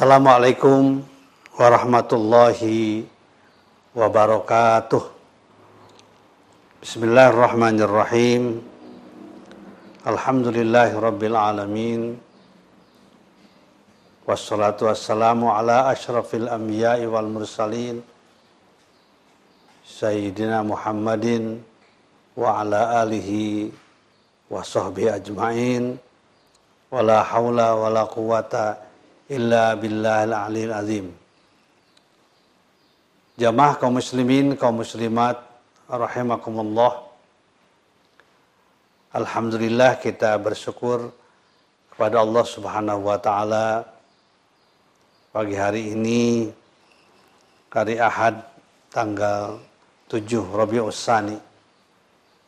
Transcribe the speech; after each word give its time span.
Assalamualaikum 0.00 1.04
warahmatullahi 1.60 3.04
wabarakatuh. 3.92 5.04
Bismillahirrahmanirrahim. 6.80 8.64
Alhamdulillahi 10.00 10.96
rabbil 10.96 11.36
alamin. 11.36 12.00
Wassalatu 14.24 14.88
wassalamu 14.88 15.52
ala 15.52 15.92
ashrafil 15.92 16.48
anbiya'i 16.48 17.04
wal 17.04 17.28
mursalin. 17.28 18.00
Sayyidina 19.84 20.64
Muhammadin 20.64 21.60
wa 22.40 22.64
ala 22.64 23.04
alihi 23.04 23.68
wa 24.48 24.64
sahbihi 24.64 25.12
ajma'in. 25.12 26.00
Wala 26.88 27.20
hawla 27.20 27.76
wala 27.76 28.08
quwata 28.08 28.88
illa 29.30 29.78
billahil 29.78 30.34
alil 30.34 30.74
azim. 30.74 31.06
Jamaah 33.38 33.78
kaum 33.78 33.96
muslimin, 33.96 34.58
kaum 34.58 34.82
muslimat, 34.82 35.38
rahimakumullah. 35.86 37.08
Alhamdulillah 39.14 40.02
kita 40.02 40.34
bersyukur 40.38 41.14
kepada 41.94 42.20
Allah 42.20 42.44
Subhanahu 42.46 43.06
wa 43.06 43.18
taala 43.18 43.82
pagi 45.34 45.58
hari 45.58 45.94
ini 45.94 46.46
hari 47.70 47.98
Ahad 47.98 48.38
tanggal 48.90 49.58
7 50.10 50.26
Rabiul 50.54 50.94
Tsani 50.94 51.38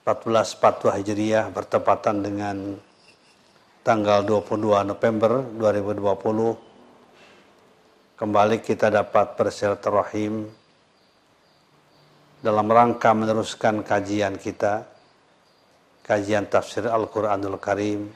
1442 0.06 0.98
Hijriah 0.98 1.46
bertepatan 1.50 2.26
dengan 2.26 2.56
tanggal 3.82 4.22
22 4.22 4.86
November 4.86 5.42
2020 5.58 6.71
kembali 8.22 8.62
kita 8.62 8.86
dapat 8.86 9.34
bersilaturahim 9.34 10.46
dalam 12.38 12.70
rangka 12.70 13.10
meneruskan 13.10 13.82
kajian 13.82 14.38
kita, 14.38 14.86
kajian 16.06 16.46
tafsir 16.46 16.86
Al-Quranul 16.86 17.58
Karim. 17.58 18.06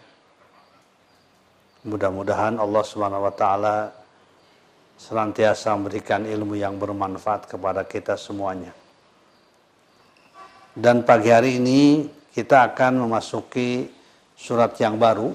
Mudah-mudahan 1.90 2.54
Allah 2.54 2.82
Subhanahu 2.86 3.26
wa 3.26 3.34
Ta'ala 3.34 3.90
senantiasa 4.94 5.74
memberikan 5.74 6.22
ilmu 6.22 6.54
yang 6.54 6.78
bermanfaat 6.78 7.50
kepada 7.50 7.82
kita 7.82 8.14
semuanya. 8.14 8.70
Dan 10.70 11.02
pagi 11.02 11.34
hari 11.34 11.58
ini 11.58 12.06
kita 12.30 12.62
akan 12.62 13.10
memasuki 13.10 13.90
surat 14.38 14.70
yang 14.78 15.02
baru, 15.02 15.34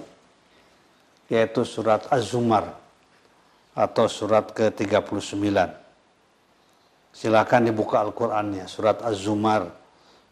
yaitu 1.28 1.68
surat 1.68 2.08
Az-Zumar 2.08 2.81
atau 3.72 4.06
surat 4.12 4.52
ke-39. 4.52 5.48
Silakan 7.12 7.62
dibuka 7.68 8.00
Al-Qur'annya, 8.04 8.68
surat 8.72 9.04
Az-Zumar, 9.04 9.68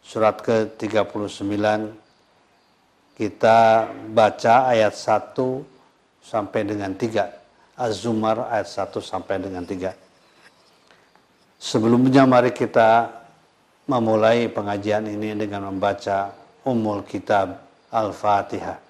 surat 0.00 0.40
ke-39. 0.40 1.60
Kita 3.20 3.84
baca 4.12 4.54
ayat 4.72 4.96
1 4.96 6.24
sampai 6.24 6.60
dengan 6.64 6.96
3. 6.96 7.76
Az-Zumar 7.76 8.48
ayat 8.48 8.68
1 8.68 9.00
sampai 9.04 9.36
dengan 9.44 9.64
3. 9.64 9.92
Sebelumnya 11.60 12.24
mari 12.24 12.56
kita 12.56 13.12
memulai 13.84 14.48
pengajian 14.48 15.04
ini 15.04 15.36
dengan 15.36 15.68
membaca 15.68 16.32
Ummul 16.64 17.04
Kitab 17.04 17.60
Al-Fatihah. 17.92 18.89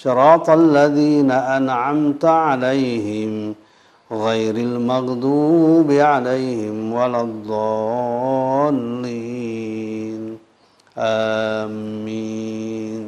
صراط 0.00 0.48
الذين 0.50 1.30
أنعمت 1.30 2.24
عليهم 2.24 3.54
غير 4.12 4.56
المغضوب 4.56 5.92
عليهم 5.92 6.92
ولا 6.92 7.20
الضالين. 7.20 9.00
آمين. 10.96 13.02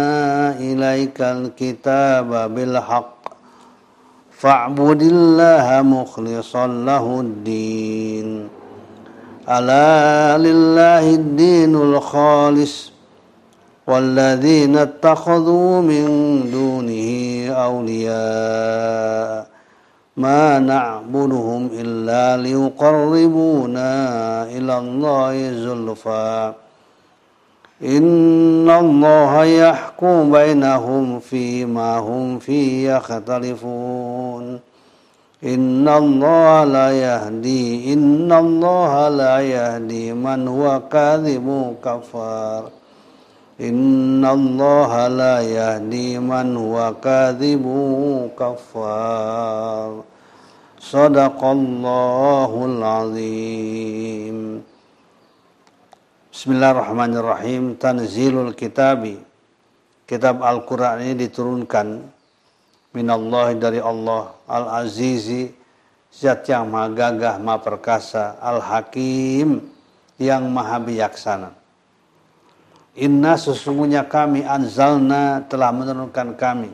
إليك 0.60 1.20
الكتاب 1.20 2.54
بالحق 2.54 3.14
فاعبد 4.30 5.02
الله 5.02 5.82
مخلصا 5.82 6.66
له 6.66 7.20
الدين 7.20 8.48
ألا 9.48 10.38
لله 10.38 11.14
الدين 11.14 11.74
الخالص 11.74 12.92
والذين 13.86 14.76
اتخذوا 14.76 15.80
من 15.80 16.04
دونه 16.52 17.08
أولياء 17.56 19.37
ما 20.18 20.58
نعبدهم 20.58 21.70
إلا 21.72 22.42
ليقربونا 22.42 23.92
إلى 24.42 24.78
الله 24.78 25.52
زلفى. 25.52 26.52
إن 27.82 28.70
الله 28.70 29.44
يحكم 29.44 30.32
بينهم 30.32 31.20
فيما 31.20 31.98
هم 31.98 32.38
فيه 32.38 32.96
يختلفون. 32.96 34.60
إن 35.44 35.88
الله 35.88 36.64
لا 36.64 36.90
يهدي 36.90 37.92
إن 37.92 38.32
الله 38.32 39.08
لا 39.08 39.38
يهدي 39.38 40.12
من 40.12 40.48
هو 40.48 40.82
كاذب 40.92 41.76
كفار. 41.84 42.77
إن 43.61 44.25
الله 44.25 44.91
لا 45.13 45.35
يهدي 45.45 46.17
من 46.17 46.57
هو 46.57 46.97
كاذب 46.97 47.65
كفار 48.33 49.91
صدق 50.81 51.39
الله 51.43 52.51
العظيم 52.65 54.39
Bismillahirrahmanirrahim 56.33 57.77
Tanzilul 57.77 58.57
Kitabi 58.57 59.21
Kitab 60.09 60.41
Al-Quran 60.41 61.05
ini 61.05 61.29
diturunkan 61.29 62.01
Minallah 62.97 63.53
dari 63.53 63.77
Allah 63.77 64.33
Al-Azizi 64.49 65.53
Zat 66.09 66.49
yang 66.49 66.73
maha 66.73 66.89
gagah, 66.89 67.37
maha 67.37 67.61
perkasa 67.61 68.41
Al-Hakim 68.41 69.61
Yang 70.17 70.43
maha 70.49 70.81
bijaksana 70.81 71.56
Inna 72.98 73.38
sesungguhnya 73.38 74.10
kami 74.10 74.42
anzalna 74.42 75.46
telah 75.46 75.70
menurunkan 75.70 76.34
kami 76.34 76.70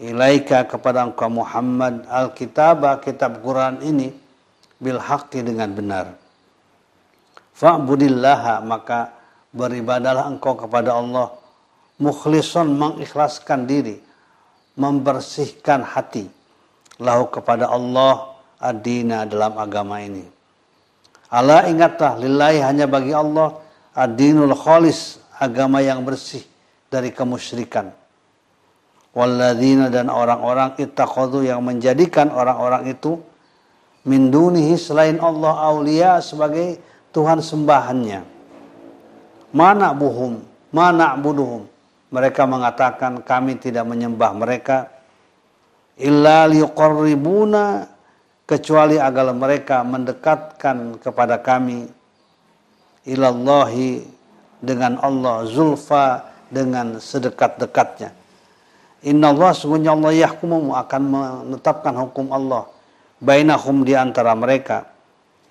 ilaika 0.00 0.68
kepada 0.68 1.04
engkau 1.08 1.28
Muhammad 1.28 2.04
alkitab 2.08 2.84
kitab 3.04 3.40
Quran 3.40 3.80
ini 3.80 4.12
bil 4.80 5.00
haqqi 5.00 5.44
dengan 5.44 5.72
benar. 5.72 6.16
Fa'budillaha 7.56 8.64
maka 8.64 9.12
beribadalah 9.52 10.28
engkau 10.28 10.56
kepada 10.56 10.96
Allah 10.96 11.32
mukhlison 12.00 12.72
mengikhlaskan 12.72 13.68
diri 13.68 14.00
membersihkan 14.76 15.84
hati 15.84 16.24
lahu 16.96 17.28
kepada 17.28 17.68
Allah 17.68 18.36
adina 18.56 19.28
dalam 19.28 19.56
agama 19.60 20.00
ini. 20.00 20.24
Allah 21.28 21.68
ingatlah 21.68 22.16
lillahi 22.16 22.64
hanya 22.64 22.84
bagi 22.88 23.12
Allah 23.12 23.69
ad-dinul 23.94 24.54
khalis, 24.54 25.18
agama 25.36 25.80
yang 25.80 26.04
bersih 26.04 26.44
dari 26.90 27.14
kemusyrikan. 27.14 27.94
Walladzina 29.10 29.90
dan 29.90 30.06
orang-orang 30.06 30.78
ittakhadhu 30.78 31.42
yang 31.42 31.58
menjadikan 31.66 32.30
orang-orang 32.30 32.94
itu 32.94 33.18
min 34.06 34.30
dunihi 34.30 34.78
selain 34.78 35.18
Allah 35.18 35.54
aulia 35.66 36.22
sebagai 36.22 36.78
Tuhan 37.10 37.42
sembahannya. 37.42 38.22
Mana 39.50 39.90
buhum, 39.90 40.38
mana 40.70 41.18
buduhum. 41.18 41.66
mereka 42.10 42.42
mengatakan 42.42 43.22
kami 43.22 43.54
tidak 43.62 43.86
menyembah 43.86 44.34
mereka 44.34 44.90
illa 45.94 46.46
liqarribuna 46.50 47.86
kecuali 48.50 48.98
agar 48.98 49.30
mereka 49.30 49.86
mendekatkan 49.86 50.98
kepada 50.98 51.38
kami 51.38 51.86
ilallahi 53.10 54.06
dengan 54.62 55.00
Allah 55.02 55.48
zulfa 55.50 56.30
dengan 56.46 57.02
sedekat-dekatnya. 57.02 58.14
Inna 59.08 59.32
Allah 59.32 59.56
sungguhnya 59.56 59.96
Allah 59.96 60.12
yahkumu 60.12 60.76
akan 60.76 61.02
menetapkan 61.02 61.96
hukum 61.96 62.30
Allah 62.30 62.68
bainahum 63.18 63.82
di 63.82 63.96
antara 63.96 64.36
mereka. 64.36 64.86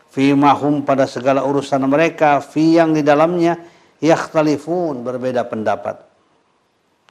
Fi 0.09 0.33
mahum 0.33 0.81
pada 0.81 1.05
segala 1.05 1.45
urusan 1.45 1.85
mereka 1.85 2.41
fi 2.41 2.77
yang 2.77 2.93
di 2.97 3.05
dalamnya 3.05 3.57
yakhtalifun 4.01 5.01
berbeda 5.01 5.45
pendapat. 5.45 6.01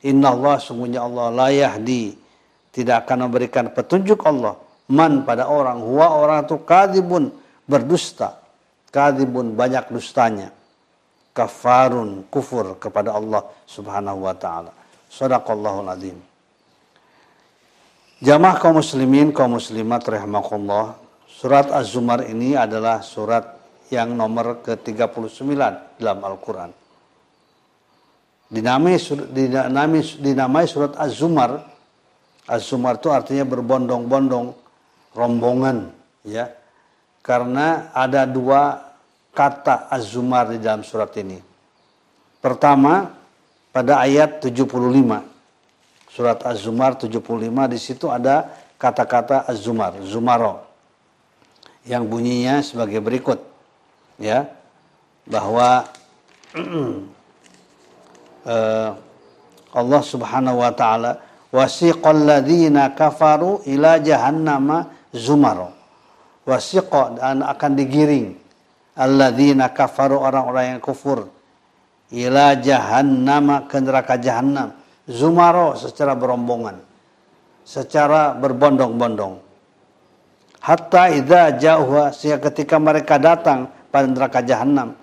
Inna 0.07 0.31
Allah 0.31 0.63
sungguhnya 0.63 1.03
Allah 1.03 1.31
la 1.35 1.49
yahdi 1.51 2.15
tidak 2.71 3.07
akan 3.07 3.31
memberikan 3.31 3.71
petunjuk 3.75 4.23
Allah. 4.23 4.55
Man 4.89 5.27
pada 5.27 5.51
orang 5.51 5.83
huwa 5.83 6.17
orang 6.17 6.49
itu 6.49 6.57
kadibun 6.65 7.29
berdusta 7.69 8.48
kadibun 8.93 9.55
banyak 9.55 9.89
dustanya. 9.93 10.53
Kafarun 11.33 12.27
kufur 12.27 12.75
kepada 12.83 13.15
Allah 13.15 13.47
subhanahu 13.63 14.27
wa 14.27 14.35
ta'ala. 14.35 14.75
Sadaqallahul 15.07 15.87
azim. 15.87 16.19
Jamaah 18.19 18.59
kaum 18.59 18.83
muslimin 18.83 19.31
kaum 19.31 19.55
muslimat 19.55 20.03
rahimakumullah 20.03 20.99
surat 21.31 21.71
az-zumar 21.71 22.27
ini 22.27 22.59
adalah 22.59 22.99
surat 23.07 23.55
yang 23.95 24.19
nomor 24.19 24.67
ke-39 24.67 25.55
dalam 26.03 26.19
Al-Quran. 26.27 26.71
Dinamai 28.51 28.99
dinamai 29.31 30.01
dinamai 30.19 30.65
surat 30.67 30.97
Az-Zumar. 30.97 31.69
Az-Zumar 32.49 32.97
itu 32.97 33.13
artinya 33.13 33.45
berbondong-bondong 33.45 34.57
rombongan 35.13 35.93
ya 36.25 36.58
karena 37.29 37.93
ada 37.93 38.25
dua 38.25 38.81
kata 39.37 39.93
Az-Zumar 39.93 40.49
di 40.49 40.65
dalam 40.65 40.81
surat 40.81 41.13
ini. 41.21 41.37
Pertama 42.41 43.13
pada 43.69 44.01
ayat 44.01 44.41
75 44.41 44.65
surat 46.09 46.41
Az-Zumar 46.41 46.97
75 46.97 47.21
di 47.69 47.79
situ 47.79 48.09
ada 48.09 48.49
kata-kata 48.81 49.45
Az-Zumar 49.45 50.01
Zumaro. 50.09 50.65
Yang 51.85 52.05
bunyinya 52.09 52.65
sebagai 52.65 53.05
berikut 53.05 53.45
ya. 54.17 54.49
Bahwa 55.29 55.85
uh, 56.57 56.97
Allah 59.79 60.01
Subhanahu 60.01 60.65
wa 60.65 60.73
taala 60.73 61.21
wasiqal 61.53 62.25
ladzina 62.25 62.97
kafaru 62.97 63.61
ila 63.69 64.01
jahannama 64.01 64.89
zumaro. 65.13 65.78
Wasiqa 66.49 67.21
dan 67.21 67.45
akan 67.45 67.73
digiring. 67.77 68.33
Alladzina 68.97 69.69
kafaru 69.69 70.17
orang-orang 70.17 70.75
yang 70.75 70.81
kufur. 70.81 71.29
Ila 72.09 72.57
jahannama 72.57 73.69
ke 73.69 73.77
neraka 73.85 74.17
jahannam. 74.17 74.73
Zumaro 75.05 75.77
secara 75.77 76.17
berombongan. 76.17 76.81
Secara 77.69 78.33
berbondong-bondong. 78.33 79.45
Hatta 80.65 81.13
idza 81.13 81.53
jauha 81.61 82.17
sehingga 82.17 82.49
ketika 82.51 82.81
mereka 82.81 83.21
datang 83.21 83.69
pada 83.93 84.09
neraka 84.09 84.41
jahanam 84.43 84.97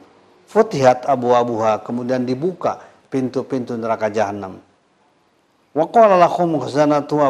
futihat 0.49 1.07
abu-abuha 1.09 1.81
kemudian 1.81 2.27
dibuka 2.27 2.81
pintu-pintu 3.07 3.79
neraka 3.79 4.11
jahanam. 4.11 4.59
Wa 5.75 5.85
qala 5.91 6.15
lahum 6.19 6.59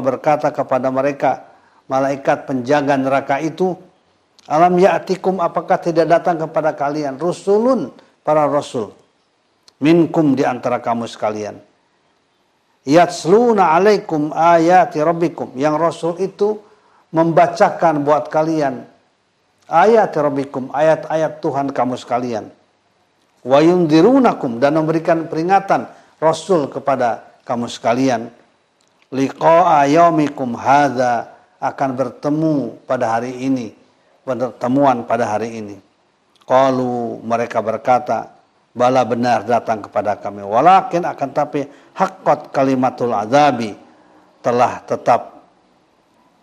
berkata 0.01 0.49
kepada 0.49 0.89
mereka 0.89 1.45
malaikat 1.89 2.45
penjaga 2.49 2.97
neraka 2.97 3.37
itu 3.41 3.77
alam 4.45 4.77
ya'tikum 4.77 5.41
apakah 5.41 5.81
tidak 5.81 6.05
datang 6.05 6.37
kepada 6.37 6.77
kalian? 6.77 7.17
Rusulun 7.17 7.89
para 8.21 8.45
rasul. 8.45 8.93
Minkum 9.81 10.37
di 10.37 10.45
antara 10.45 10.77
kamu 10.77 11.09
sekalian. 11.09 11.57
Yatsluna 12.85 13.73
alaikum 13.73 14.29
ayati 14.29 15.01
rabbikum. 15.01 15.57
Yang 15.57 15.75
rasul 15.81 16.13
itu 16.21 16.61
membacakan 17.09 18.05
buat 18.05 18.29
kalian 18.29 18.85
ayat 19.65 20.13
rabbikum 20.13 20.69
ayat-ayat 20.69 21.41
Tuhan 21.41 21.73
kamu 21.73 21.97
sekalian. 21.97 22.45
Wa 23.41 23.59
yundirunakum 23.65 24.61
dan 24.61 24.77
memberikan 24.77 25.25
peringatan 25.25 25.89
Rasul 26.21 26.69
kepada 26.69 27.41
kamu 27.45 27.69
sekalian. 27.69 28.29
Liqa'a 29.09 29.85
yaumikum 29.89 30.57
hadza 30.57 31.33
akan 31.61 31.89
bertemu 31.93 32.77
pada 32.89 33.17
hari 33.17 33.37
ini 33.45 33.84
pertemuan 34.25 35.05
pada 35.05 35.37
hari 35.37 35.61
ini 35.61 35.77
qalu 36.49 37.21
mereka 37.21 37.61
berkata 37.61 38.33
bala 38.73 39.05
benar 39.05 39.45
datang 39.45 39.85
kepada 39.85 40.17
kami 40.17 40.41
walakin 40.41 41.05
akan 41.05 41.29
tapi 41.29 41.61
haqqat 41.93 42.49
kalimatul 42.49 43.13
azabi 43.13 43.77
telah 44.41 44.81
tetap 44.83 45.45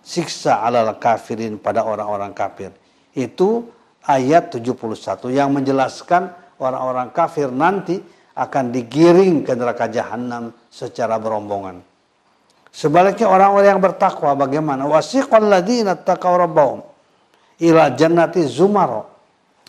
siksa 0.03 0.63
alal 0.63 0.95
kafirin 0.97 1.59
pada 1.59 1.83
orang-orang 1.83 2.31
kafir 2.31 2.71
itu 3.13 3.67
ayat 4.07 4.55
71 4.55 5.31
yang 5.35 5.51
menjelaskan 5.51 6.31
orang-orang 6.59 7.11
kafir 7.11 7.51
nanti 7.51 7.99
akan 8.33 8.73
digiring 8.73 9.45
ke 9.45 9.53
neraka 9.53 9.93
jahanam 9.93 10.57
secara 10.73 11.21
berombongan. 11.21 11.85
Sebaliknya 12.73 13.29
orang-orang 13.29 13.77
yang 13.77 13.83
bertakwa 13.85 14.33
bagaimana? 14.33 14.89
Wasiqal 14.89 15.45
ladzina 15.45 15.93
taqaw 15.93 16.41
rabbahum 16.41 16.81
ila 17.63 17.95
jannati 17.95 18.43
zumaro. 18.45 19.09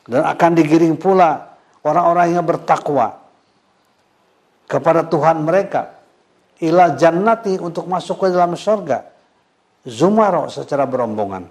Dan 0.03 0.27
akan 0.27 0.51
digiring 0.57 0.99
pula 0.99 1.55
orang-orang 1.85 2.35
yang 2.35 2.43
bertakwa 2.43 3.23
kepada 4.67 5.07
Tuhan 5.07 5.45
mereka 5.45 5.95
ila 6.59 6.97
jannati 6.97 7.55
untuk 7.61 7.87
masuk 7.87 8.27
ke 8.27 8.33
dalam 8.33 8.57
surga. 8.57 9.13
Zumaro 9.83 10.47
secara 10.47 10.87
berombongan. 10.87 11.47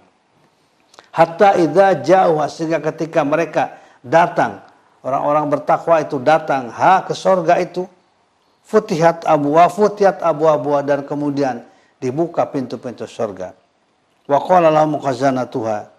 Hatta 1.12 1.60
idza 1.60 2.00
jauh 2.00 2.40
sehingga 2.48 2.80
ketika 2.80 3.20
mereka 3.20 3.76
datang 4.00 4.64
orang-orang 5.04 5.58
bertakwa 5.58 6.00
itu 6.00 6.16
datang 6.22 6.70
ha 6.70 7.04
ke 7.04 7.12
sorga 7.12 7.58
itu 7.58 7.84
futihat 8.66 9.26
abu 9.26 9.58
futihat 9.68 10.22
abu 10.22 10.46
abu 10.46 10.72
dan 10.82 11.04
kemudian 11.04 11.62
dibuka 11.98 12.46
pintu-pintu 12.46 13.04
sorga 13.04 13.54
wa 14.26 14.38
qala 14.42 14.70
lahum 14.70 14.98
khazanatuha 14.98 15.90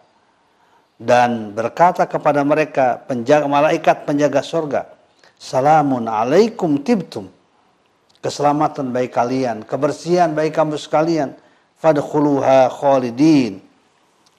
dan 0.98 1.52
berkata 1.52 2.06
kepada 2.06 2.46
mereka 2.46 3.02
penjaga 3.06 3.50
malaikat 3.50 4.06
penjaga 4.06 4.42
sorga 4.42 4.94
salamun 5.44 6.08
alaikum 6.08 6.80
tibtum. 6.80 7.28
Keselamatan 8.24 8.96
bagi 8.96 9.12
kalian 9.12 9.68
kebersihan 9.68 10.32
bagi 10.32 10.56
kamu 10.56 10.80
sekalian. 10.80 11.36
Fadkhuluha 11.76 12.72
khalidin. 12.72 13.60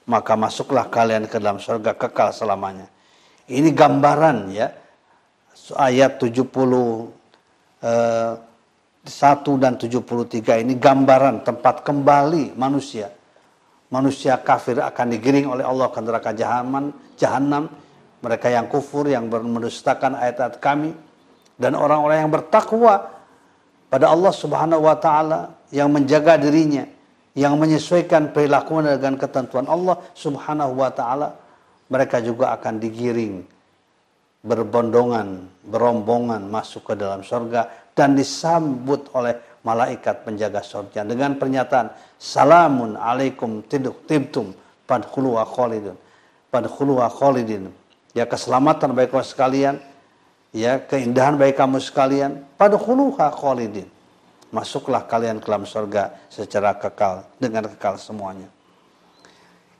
Maka 0.08 0.32
masuklah 0.40 0.88
kalian 0.88 1.28
ke 1.28 1.36
dalam 1.36 1.60
surga 1.60 1.92
kekal 1.92 2.32
selamanya. 2.32 2.88
Ini 3.44 3.68
gambaran 3.76 4.48
ya. 4.48 4.72
Ayat 5.76 6.16
70 6.16 6.48
eh, 7.84 8.32
1 9.04 9.60
dan 9.60 9.76
73 9.76 10.64
ini 10.64 10.80
gambaran 10.80 11.44
tempat 11.44 11.84
kembali 11.84 12.56
manusia. 12.56 13.12
Manusia 13.92 14.40
kafir 14.40 14.80
akan 14.80 15.06
digiring 15.12 15.48
oleh 15.48 15.64
Allah 15.64 15.88
ke 15.92 16.00
neraka 16.00 16.30
jahanam, 16.32 16.92
jahanam. 17.16 17.68
Mereka 18.24 18.48
yang 18.48 18.66
kufur, 18.72 19.04
yang 19.04 19.28
mendustakan 19.28 20.16
ayat-ayat 20.16 20.56
kami. 20.60 20.96
Dan 21.54 21.76
orang-orang 21.76 22.24
yang 22.24 22.32
bertakwa 22.32 23.12
pada 23.92 24.10
Allah 24.10 24.32
subhanahu 24.32 24.88
wa 24.88 24.96
ta'ala. 24.96 25.40
Yang 25.68 25.88
menjaga 25.92 26.40
dirinya. 26.40 26.84
Yang 27.36 27.54
menyesuaikan 27.58 28.32
perilakunya 28.32 28.96
dengan 28.96 29.20
ketentuan 29.20 29.66
Allah 29.68 30.00
subhanahu 30.14 30.78
wa 30.78 30.90
ta'ala 30.90 31.44
mereka 31.88 32.20
juga 32.24 32.56
akan 32.56 32.80
digiring 32.80 33.44
berbondongan, 34.44 35.48
berombongan 35.64 36.42
masuk 36.48 36.92
ke 36.92 36.94
dalam 37.00 37.24
surga 37.24 37.92
dan 37.96 38.12
disambut 38.12 39.08
oleh 39.16 39.53
malaikat 39.64 40.28
penjaga 40.28 40.60
surga 40.60 41.02
dengan 41.08 41.34
pernyataan 41.40 41.90
salamun 42.20 43.00
alaikum 43.00 43.64
tiduk 43.64 44.04
tibtum 44.04 44.52
padkhuluha 44.84 45.42
khalidun. 45.48 45.96
Padkhuluha 46.52 47.08
khalidin. 47.10 47.72
Ya 48.14 48.28
keselamatan 48.28 48.94
bagi 48.94 49.10
kamu 49.10 49.26
sekalian. 49.26 49.76
Ya 50.54 50.78
keindahan 50.78 51.34
bagi 51.34 51.56
kamu 51.56 51.80
sekalian. 51.82 52.44
Padkhuluha 52.60 53.32
khalidin. 53.34 53.88
Masuklah 54.54 55.02
kalian 55.02 55.42
ke 55.42 55.50
dalam 55.50 55.66
surga 55.66 56.14
secara 56.30 56.78
kekal 56.78 57.26
dengan 57.42 57.66
kekal 57.66 57.98
semuanya. 57.98 58.46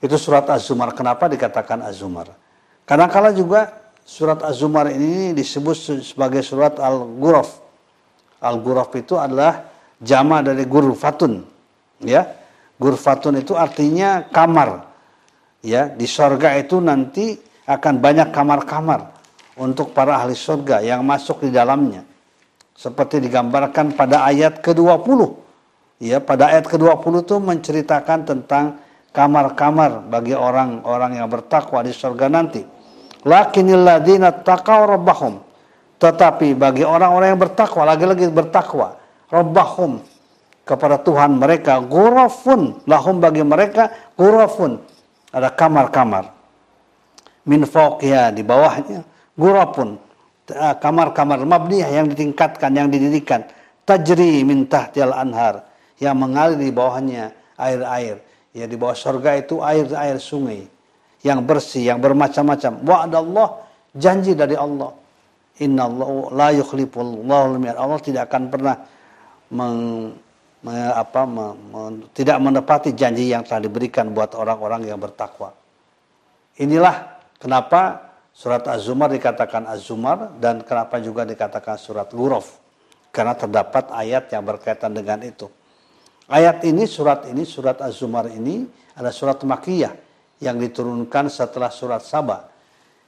Itu 0.03 0.19
surat 0.19 0.51
Az-Zumar. 0.51 0.91
Kenapa 0.99 1.31
dikatakan 1.31 1.79
Az-Zumar? 1.87 2.35
Karena 2.83 3.07
kala 3.07 3.31
juga 3.31 3.71
surat 4.03 4.43
Az-Zumar 4.43 4.91
ini 4.91 5.31
disebut 5.31 6.03
sebagai 6.03 6.43
surat 6.43 6.75
Al-Ghuraf. 6.83 7.63
Al-ghuraf 8.43 8.93
itu 8.99 9.17
adalah 9.17 9.74
jama 10.05 10.45
dari 10.45 10.69
gurfatun. 10.69 11.43
Ya. 12.05 12.37
Gurfatun 12.77 13.41
itu 13.41 13.57
artinya 13.57 14.29
kamar. 14.29 14.93
Ya, 15.65 15.89
di 15.89 16.05
sorga 16.05 16.53
itu 16.61 16.77
nanti 16.77 17.41
akan 17.65 17.97
banyak 17.97 18.29
kamar-kamar 18.37 19.17
untuk 19.57 19.97
para 19.97 20.21
ahli 20.21 20.37
surga 20.37 20.85
yang 20.85 21.01
masuk 21.01 21.49
di 21.49 21.51
dalamnya. 21.51 22.05
Seperti 22.77 23.25
digambarkan 23.25 23.97
pada 23.97 24.29
ayat 24.29 24.61
ke-20. 24.61 25.41
Ya, 26.05 26.21
pada 26.21 26.53
ayat 26.53 26.69
ke-20 26.69 27.25
itu 27.25 27.37
menceritakan 27.41 28.29
tentang 28.29 28.77
kamar-kamar 29.15 30.05
bagi 30.11 30.35
orang-orang 30.37 31.23
yang 31.23 31.31
bertakwa 31.31 31.81
di 31.81 31.95
surga 31.95 32.27
nanti. 32.29 32.61
Lakinil 33.25 33.81
ladzina 33.81 34.35
taqaw 34.35 34.85
rabbahum. 34.85 35.41
Tetapi 35.97 36.53
bagi 36.59 36.85
orang-orang 36.85 37.33
yang 37.33 37.41
bertakwa, 37.41 37.89
lagi-lagi 37.89 38.29
bertakwa, 38.29 38.99
rabbahum 39.35 39.99
kepada 40.63 41.03
Tuhan 41.03 41.37
mereka, 41.37 41.83
ghurafun 41.83 42.81
lahum 42.87 43.19
bagi 43.19 43.43
mereka 43.43 43.91
ghurafun. 44.15 44.81
Ada 45.35 45.51
kamar-kamar. 45.51 46.31
Min 47.45 47.67
fawqiha 47.67 48.31
di 48.31 48.47
bawahnya 48.47 49.03
ghurafun. 49.35 49.99
Ah, 50.55 50.77
kamar-kamar 50.77 51.43
mabniyah 51.43 51.91
yang 51.91 52.07
ditingkatkan, 52.09 52.71
yang 52.73 52.89
didirikan. 52.89 53.45
Tajri 53.85 54.41
min 54.47 54.65
tahtil 54.65 55.13
anhar 55.13 55.69
yang 56.01 56.17
mengalir 56.17 56.57
di 56.57 56.73
bawahnya 56.73 57.37
air-air. 57.61 58.23
Ya 58.55 58.65
di 58.65 58.79
bawah 58.79 58.97
surga 58.97 59.45
itu 59.45 59.61
air-air 59.61 60.17
sungai 60.23 60.65
yang 61.21 61.43
bersih, 61.45 61.93
yang 61.93 61.99
bermacam-macam. 62.01 62.81
Wa'adallah 62.87 63.49
janji 63.93 64.33
dari 64.33 64.55
Allah. 64.57 64.95
Inna 65.61 65.87
Allah 65.87 66.11
la 66.35 66.49
yukhlifullahu 66.51 67.61
Allah 67.63 67.99
tidak 68.03 68.27
akan 68.31 68.51
pernah 68.51 68.75
meng, 69.53 70.13
me, 70.65 70.77
apa, 70.93 71.23
me, 71.29 71.47
me, 71.53 71.81
tidak 72.17 72.41
menepati 72.41 72.97
janji 72.97 73.29
yang 73.33 73.45
telah 73.45 73.65
diberikan 73.65 74.13
buat 74.15 74.33
orang-orang 74.33 74.89
yang 74.89 74.97
bertakwa. 74.97 75.53
Inilah 76.57 77.21
kenapa 77.37 78.15
surat 78.31 78.65
Az-Zumar 78.65 79.11
dikatakan 79.11 79.67
Az-Zumar 79.67 80.39
dan 80.39 80.63
kenapa 80.63 81.03
juga 81.03 81.27
dikatakan 81.27 81.77
surat 81.77 82.09
Ghuraf. 82.15 82.63
Karena 83.15 83.39
terdapat 83.39 83.95
ayat 83.95 84.27
yang 84.35 84.43
berkaitan 84.43 84.91
dengan 84.91 85.23
itu. 85.23 85.47
Ayat 86.27 86.67
ini, 86.67 86.83
surat 86.89 87.31
ini, 87.31 87.47
surat 87.47 87.79
Az-Zumar 87.79 88.27
ini 88.33 88.67
adalah 88.99 89.15
surat 89.15 89.39
Makiyah 89.39 89.95
yang 90.43 90.59
diturunkan 90.59 91.31
setelah 91.31 91.71
surat 91.71 92.03
Sabah. 92.03 92.51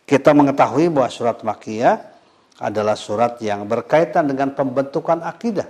Kita 0.06 0.30
mengetahui 0.30 0.94
bahwa 0.94 1.10
surat 1.10 1.42
Makiyah 1.42 1.96
adalah 2.62 2.94
surat 2.94 3.36
yang 3.42 3.66
berkaitan 3.66 4.30
dengan 4.30 4.54
pembentukan 4.54 5.20
akidah. 5.26 5.66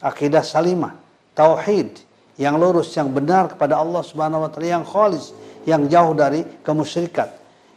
Akidah 0.00 0.40
salimah, 0.40 0.96
tauhid, 1.36 2.00
yang 2.40 2.56
lurus, 2.56 2.92
yang 2.96 3.12
benar 3.12 3.52
kepada 3.52 3.76
Allah 3.76 4.00
Subhanahu 4.00 4.48
wa 4.48 4.50
taala, 4.52 4.80
yang 4.80 4.84
khalis, 4.84 5.36
yang 5.68 5.84
jauh 5.86 6.16
dari 6.16 6.40
kemusyrikan. 6.64 7.28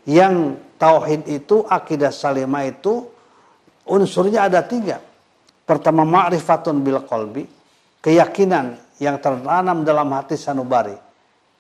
Yang 0.08 0.60
tauhid 0.80 1.28
itu, 1.28 1.68
akidah 1.68 2.12
salimah 2.16 2.64
itu 2.68 3.04
unsurnya 3.88 4.48
ada 4.48 4.64
tiga. 4.64 5.04
Pertama 5.64 6.08
ma'rifatun 6.08 6.80
bil 6.80 7.04
qalbi, 7.04 7.44
keyakinan 8.00 8.80
yang 9.00 9.20
tertanam 9.20 9.84
dalam 9.84 10.08
hati 10.16 10.40
sanubari 10.40 10.96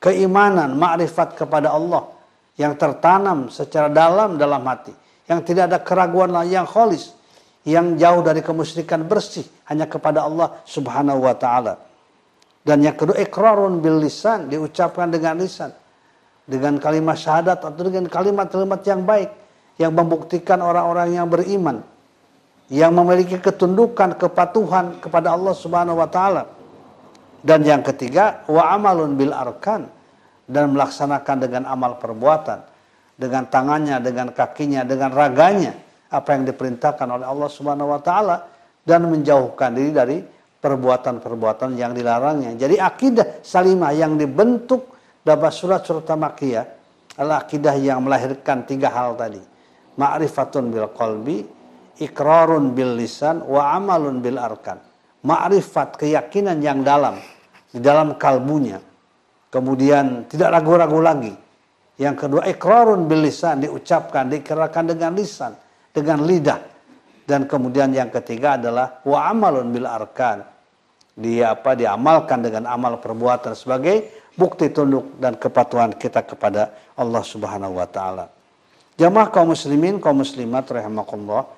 keimanan, 0.03 0.75
makrifat 0.75 1.39
kepada 1.39 1.71
Allah 1.71 2.11
yang 2.59 2.75
tertanam 2.75 3.47
secara 3.47 3.87
dalam 3.87 4.35
dalam 4.35 4.59
hati, 4.67 4.91
yang 5.31 5.39
tidak 5.47 5.71
ada 5.71 5.79
keraguan 5.79 6.35
yang 6.43 6.67
kholis, 6.67 7.15
yang 7.63 7.95
jauh 7.95 8.19
dari 8.19 8.43
kemusyrikan 8.43 9.07
bersih 9.07 9.47
hanya 9.71 9.87
kepada 9.87 10.27
Allah 10.27 10.59
Subhanahu 10.67 11.23
wa 11.23 11.35
taala. 11.35 11.79
Dan 12.63 12.83
yang 12.83 12.95
kedua 12.95 13.19
ikrarun 13.19 13.83
bil 13.83 13.99
lisan, 13.99 14.47
diucapkan 14.47 15.11
dengan 15.11 15.39
lisan. 15.39 15.71
Dengan 16.43 16.75
kalimat 16.75 17.15
syahadat 17.15 17.63
atau 17.63 17.81
dengan 17.87 18.07
kalimat-kalimat 18.11 18.83
yang 18.83 19.07
baik 19.07 19.31
yang 19.79 19.95
membuktikan 19.95 20.59
orang-orang 20.59 21.15
yang 21.15 21.27
beriman 21.31 21.79
yang 22.71 22.95
memiliki 22.95 23.39
ketundukan, 23.39 24.15
kepatuhan 24.15 24.99
kepada 24.99 25.35
Allah 25.35 25.55
Subhanahu 25.55 25.99
wa 25.99 26.07
taala 26.07 26.47
dan 27.43 27.59
yang 27.67 27.83
ketiga, 27.83 28.47
wa 28.47 28.71
amalun 28.71 29.19
bil 29.19 29.35
arkan 29.35 29.91
dan 30.47 30.71
melaksanakan 30.71 31.37
dengan 31.43 31.63
amal 31.67 31.99
perbuatan, 31.99 32.63
dengan 33.19 33.43
tangannya, 33.51 33.99
dengan 33.99 34.31
kakinya, 34.31 34.87
dengan 34.87 35.11
raganya 35.11 35.75
apa 36.13 36.37
yang 36.37 36.45
diperintahkan 36.45 37.07
oleh 37.09 37.25
Allah 37.25 37.49
Subhanahu 37.49 37.89
wa 37.89 37.97
taala 37.97 38.45
dan 38.85 39.09
menjauhkan 39.09 39.73
diri 39.73 39.91
dari 39.91 40.17
perbuatan-perbuatan 40.63 41.75
yang 41.75 41.91
dilarangnya. 41.91 42.55
Jadi 42.55 42.77
akidah 42.77 43.41
salimah 43.41 43.91
yang 43.91 44.15
dibentuk 44.15 44.93
dalam 45.25 45.49
surat-surat 45.49 46.07
Makkiyah 46.07 46.65
adalah 47.17 47.43
akidah 47.43 47.75
yang 47.75 48.05
melahirkan 48.05 48.63
tiga 48.63 48.93
hal 48.93 49.17
tadi. 49.17 49.41
Ma'rifatun 49.99 50.73
bil 50.73 50.89
qalbi, 50.95 51.45
ikrarun 52.01 52.73
bil 52.73 52.95
lisan, 52.97 53.43
wa 53.45 53.73
amalun 53.75 54.23
bil 54.23 54.39
arkan. 54.39 54.79
Ma'rifat 55.23 55.99
keyakinan 55.99 56.59
yang 56.59 56.81
dalam 56.81 57.19
di 57.69 57.79
dalam 57.79 58.15
kalbunya. 58.19 58.81
Kemudian 59.53 60.25
tidak 60.25 60.59
ragu-ragu 60.59 60.99
lagi. 60.99 61.33
Yang 62.01 62.25
kedua 62.25 62.49
ikrarun 62.49 63.05
bil 63.05 63.21
lisan 63.21 63.61
diucapkan, 63.61 64.25
dikerahkan 64.25 64.83
dengan 64.89 65.13
lisan, 65.13 65.53
dengan 65.93 66.25
lidah. 66.25 66.59
Dan 67.23 67.47
kemudian 67.47 67.95
yang 67.95 68.11
ketiga 68.11 68.59
adalah 68.59 68.99
wa 69.07 69.29
amalun 69.31 69.71
bil 69.71 69.87
arkan. 69.87 70.43
Dia 71.13 71.53
apa 71.53 71.77
diamalkan 71.77 72.41
dengan 72.43 72.67
amal 72.67 72.99
perbuatan 72.99 73.53
sebagai 73.53 74.25
bukti 74.33 74.73
tunduk 74.73 75.21
dan 75.21 75.37
kepatuhan 75.37 75.93
kita 75.93 76.25
kepada 76.25 76.73
Allah 76.97 77.23
Subhanahu 77.23 77.77
wa 77.77 77.87
taala. 77.87 78.25
Jamaah 78.97 79.29
kaum 79.29 79.53
muslimin, 79.53 80.01
kaum 80.01 80.21
muslimat 80.21 80.65
rahimakumullah, 80.69 81.49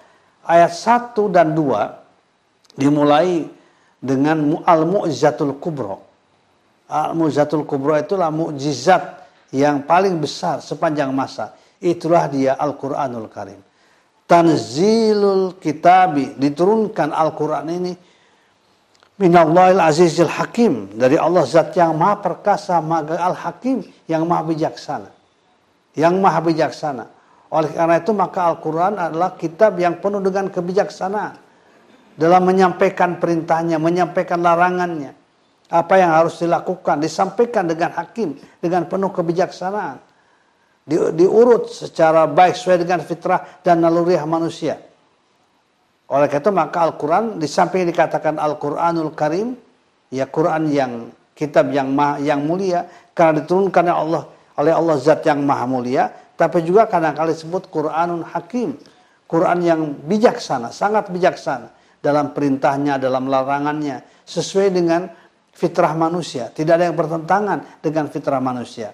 ayat 0.47 0.71
1 0.71 1.15
dan 1.31 1.51
2 1.55 2.79
dimulai 2.79 3.47
dengan 3.99 4.59
al-mu'jizatul 4.63 5.55
kubra. 5.59 5.97
Al-mu'jizatul 6.87 7.65
kubra 7.65 8.03
itulah 8.03 8.29
mukjizat 8.29 9.25
yang 9.51 9.83
paling 9.83 10.19
besar 10.19 10.61
sepanjang 10.61 11.09
masa. 11.11 11.55
Itulah 11.79 12.27
dia 12.31 12.55
Al-Qur'anul 12.55 13.27
Karim. 13.27 13.59
Tanzilul 14.25 15.57
kitabi. 15.61 16.33
Diturunkan 16.37 17.13
Al-Qur'an 17.13 17.69
ini. 17.69 17.93
Minallahil 19.21 19.79
azizil 19.79 20.29
hakim. 20.29 20.97
Dari 20.97 21.15
Allah 21.15 21.45
zat 21.47 21.71
yang 21.77 21.95
maha 21.95 22.19
perkasa 22.19 22.81
maha 22.83 23.15
al-hakim 23.15 23.85
yang 24.09 24.25
maha 24.27 24.43
bijaksana. 24.49 25.09
Yang 25.95 26.15
maha 26.19 26.39
bijaksana. 26.43 27.05
Oleh 27.53 27.71
karena 27.71 27.95
itu 28.01 28.11
maka 28.11 28.51
Al-Quran 28.51 28.99
adalah 28.99 29.37
kitab 29.39 29.79
yang 29.79 30.01
penuh 30.03 30.19
dengan 30.19 30.51
kebijaksanaan. 30.51 31.39
Dalam 32.15 32.47
menyampaikan 32.47 33.19
perintahnya, 33.19 33.79
menyampaikan 33.79 34.39
larangannya. 34.39 35.15
Apa 35.67 35.97
yang 35.97 36.13
harus 36.13 36.39
dilakukan, 36.39 37.01
disampaikan 37.01 37.65
dengan 37.65 37.91
hakim, 37.95 38.37
dengan 38.61 38.85
penuh 38.85 39.09
kebijaksanaan. 39.11 39.97
Di, 40.85 41.01
diurut 41.17 41.65
secara 41.65 42.29
baik 42.29 42.53
sesuai 42.53 42.85
dengan 42.85 43.01
fitrah 43.01 43.41
dan 43.65 43.81
naluriah 43.81 44.21
manusia. 44.29 44.77
Oleh 46.05 46.29
karena 46.29 46.45
itu 46.45 46.51
maka 46.53 46.77
Al-Quran, 46.85 47.41
di 47.41 47.49
samping 47.49 47.89
dikatakan 47.89 48.37
Al-Quranul 48.37 49.17
Karim, 49.17 49.57
ya 50.13 50.29
Quran 50.29 50.69
yang 50.69 51.09
kitab 51.33 51.73
yang 51.73 51.89
maha, 51.89 52.21
yang 52.21 52.45
mulia, 52.45 52.85
karena 53.17 53.41
diturunkan 53.41 53.83
oleh 53.89 53.97
Allah 53.97 54.23
oleh 54.55 54.71
Allah 54.71 54.95
Zat 55.01 55.25
yang 55.25 55.41
maha 55.41 55.65
mulia, 55.67 56.07
tapi 56.37 56.63
juga 56.63 56.87
kadang-kadang 56.87 57.33
disebut 57.33 57.67
Quranun 57.73 58.23
Hakim, 58.23 58.77
Quran 59.25 59.59
yang 59.65 59.81
bijaksana, 60.05 60.69
sangat 60.69 61.09
bijaksana 61.09 61.73
dalam 61.99 62.31
perintahnya, 62.31 63.01
dalam 63.01 63.25
larangannya, 63.25 64.05
sesuai 64.23 64.69
dengan 64.69 65.09
fitrah 65.51 65.97
manusia. 65.97 66.53
Tidak 66.53 66.71
ada 66.71 66.87
yang 66.87 66.95
bertentangan 66.95 67.81
dengan 67.81 68.05
fitrah 68.07 68.39
manusia. 68.39 68.93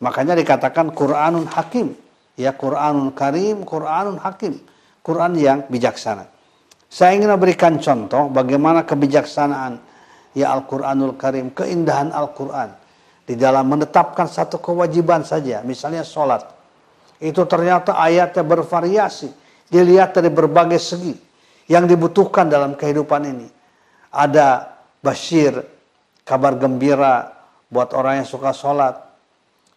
Makanya 0.00 0.34
dikatakan 0.36 0.92
Quranun 0.96 1.46
Hakim. 1.48 1.92
Ya 2.40 2.56
Quranun 2.56 3.12
Karim, 3.12 3.68
Quranun 3.68 4.16
Hakim. 4.16 4.56
Quran 5.00 5.32
yang 5.36 5.58
bijaksana. 5.68 6.28
Saya 6.90 7.16
ingin 7.16 7.32
memberikan 7.32 7.78
contoh 7.80 8.28
bagaimana 8.28 8.84
kebijaksanaan 8.84 9.80
ya 10.36 10.52
Al-Quranul 10.54 11.16
Karim, 11.16 11.54
keindahan 11.54 12.12
Al-Quran. 12.12 12.76
Di 13.24 13.38
dalam 13.38 13.70
menetapkan 13.70 14.26
satu 14.26 14.58
kewajiban 14.58 15.22
saja, 15.22 15.62
misalnya 15.62 16.02
sholat. 16.02 16.42
Itu 17.22 17.46
ternyata 17.46 17.94
ayatnya 17.94 18.42
bervariasi. 18.42 19.30
Dilihat 19.70 20.18
dari 20.18 20.34
berbagai 20.34 20.82
segi 20.82 21.14
yang 21.70 21.86
dibutuhkan 21.86 22.50
dalam 22.50 22.74
kehidupan 22.74 23.22
ini. 23.22 23.46
Ada 24.10 24.66
basyir, 24.98 25.62
kabar 26.26 26.58
gembira 26.58 27.30
buat 27.70 27.94
orang 27.94 28.24
yang 28.24 28.28
suka 28.28 28.50
sholat. 28.50 28.98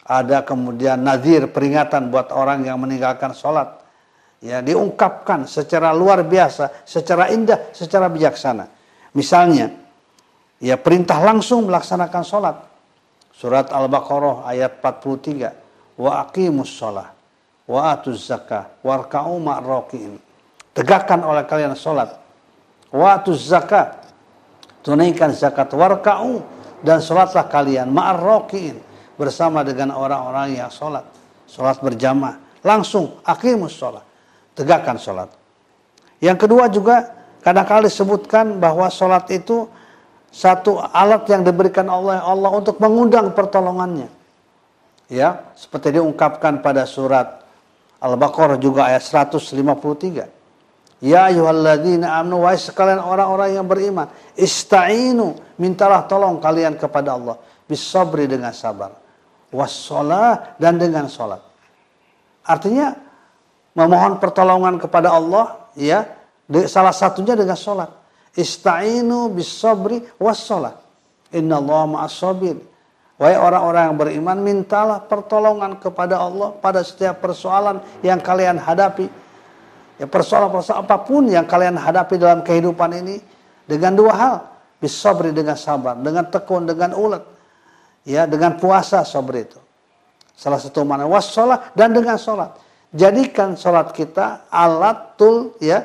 Ada 0.04 0.44
kemudian 0.44 1.00
nadir, 1.00 1.48
peringatan 1.48 2.12
buat 2.12 2.32
orang 2.36 2.68
yang 2.68 2.80
meninggalkan 2.80 3.32
sholat. 3.32 3.80
ya 4.44 4.60
diungkapkan 4.60 5.48
secara 5.48 5.96
luar 5.96 6.28
biasa, 6.28 6.84
secara 6.84 7.32
indah, 7.32 7.72
secara 7.72 8.12
bijaksana. 8.12 8.68
Misalnya, 9.16 9.72
ya 10.60 10.76
perintah 10.76 11.24
langsung 11.24 11.64
melaksanakan 11.72 12.24
sholat. 12.28 12.58
Surat 13.34 13.72
Al-Baqarah 13.72 14.46
ayat 14.46 14.84
43. 14.84 15.98
Wa 15.98 16.28
aqimus 16.28 16.70
sholat. 16.70 17.10
Wa 17.66 17.96
atuz 17.96 18.30
zakah. 18.30 18.70
Warka'u 18.84 19.40
ma'roki'in. 19.42 20.20
Tegakkan 20.76 21.24
oleh 21.24 21.48
kalian 21.48 21.74
sholat. 21.74 22.14
Wa 22.94 23.18
atuz 23.18 23.48
zakah. 23.48 24.04
Tunaikan 24.86 25.34
zakat. 25.34 25.72
Warka'u. 25.74 26.44
Dan 26.84 27.00
sholatlah 27.00 27.48
kalian 27.48 27.90
ma'roki'in. 27.90 28.93
Bersama 29.16 29.62
dengan 29.62 29.94
orang-orang 29.94 30.58
yang 30.58 30.72
sholat. 30.74 31.06
Sholat 31.46 31.78
berjamaah. 31.84 32.40
Langsung 32.64 33.20
aqimus 33.28 33.76
sholat 33.76 34.04
tegakkan 34.58 34.98
sholat. 35.02 35.30
Yang 36.24 36.38
kedua 36.48 36.72
juga 36.72 37.12
kadang-kali 37.44 37.90
disebutkan 37.90 38.62
bahwa 38.62 38.88
sholat 38.88 39.28
itu 39.34 39.68
satu 40.34 40.82
alat 40.82 41.28
yang 41.30 41.46
diberikan 41.46 41.86
Allah 41.92 42.24
Allah 42.24 42.50
untuk 42.54 42.80
mengundang 42.80 43.36
pertolongannya. 43.36 44.10
Ya, 45.12 45.52
seperti 45.54 46.00
diungkapkan 46.00 46.64
pada 46.64 46.88
surat 46.88 47.44
Al-Baqarah 48.00 48.58
juga 48.58 48.90
ayat 48.90 49.04
153. 49.04 51.04
Ya 51.04 51.28
ayyuhalladzina 51.28 52.24
amnu 52.24 52.48
wa 52.48 52.56
sekalian 52.56 53.04
orang-orang 53.04 53.60
yang 53.60 53.68
beriman, 53.68 54.08
ista'inu, 54.40 55.36
mintalah 55.60 56.08
tolong 56.08 56.40
kalian 56.40 56.80
kepada 56.80 57.20
Allah 57.20 57.36
bisabri 57.68 58.24
dengan 58.24 58.56
sabar, 58.56 58.96
wassalah 59.54 60.58
dan 60.58 60.82
dengan 60.82 61.06
salat. 61.06 61.40
Artinya 62.44 62.98
memohon 63.78 64.20
pertolongan 64.20 64.82
kepada 64.82 65.14
Allah 65.14 65.70
ya 65.78 66.04
salah 66.68 66.92
satunya 66.92 67.34
dengan 67.34 67.56
sholat 67.56 67.90
ista'inu 68.36 69.32
bis 69.32 69.50
sabri 69.50 70.04
was 70.20 70.44
sholat 70.44 70.76
inna 71.32 71.58
Allah 71.58 71.82
ma'as 71.88 72.14
sabir 72.14 72.58
Wahai 73.14 73.38
orang-orang 73.38 73.94
yang 73.94 73.98
beriman, 73.98 74.38
mintalah 74.42 75.00
pertolongan 75.06 75.78
kepada 75.78 76.18
Allah 76.18 76.50
pada 76.58 76.82
setiap 76.82 77.22
persoalan 77.22 77.78
yang 78.02 78.18
kalian 78.18 78.58
hadapi. 78.58 79.06
Ya, 80.02 80.10
persoalan-persoalan 80.10 80.82
apa 80.82 80.98
pun 81.06 81.30
yang 81.30 81.46
kalian 81.46 81.78
hadapi 81.78 82.18
dalam 82.18 82.42
kehidupan 82.42 82.90
ini 83.00 83.22
dengan 83.70 83.94
dua 83.94 84.14
hal. 84.18 84.36
Bisabri 84.82 85.32
dengan 85.32 85.56
sabar, 85.56 85.96
dengan 85.96 86.28
tekun, 86.28 86.66
dengan 86.68 86.98
ulet. 86.98 87.24
Ya, 88.04 88.28
dengan 88.28 88.60
puasa 88.60 89.08
sabri 89.08 89.48
itu. 89.48 89.60
Salah 90.36 90.60
satu 90.60 90.84
mana 90.84 91.08
wassalah 91.08 91.72
dan 91.72 91.96
dengan 91.96 92.20
sholat 92.20 92.58
jadikan 92.94 93.58
sholat 93.58 93.90
kita 93.92 94.48
alat 94.54 95.18
tul 95.18 95.58
ya 95.58 95.82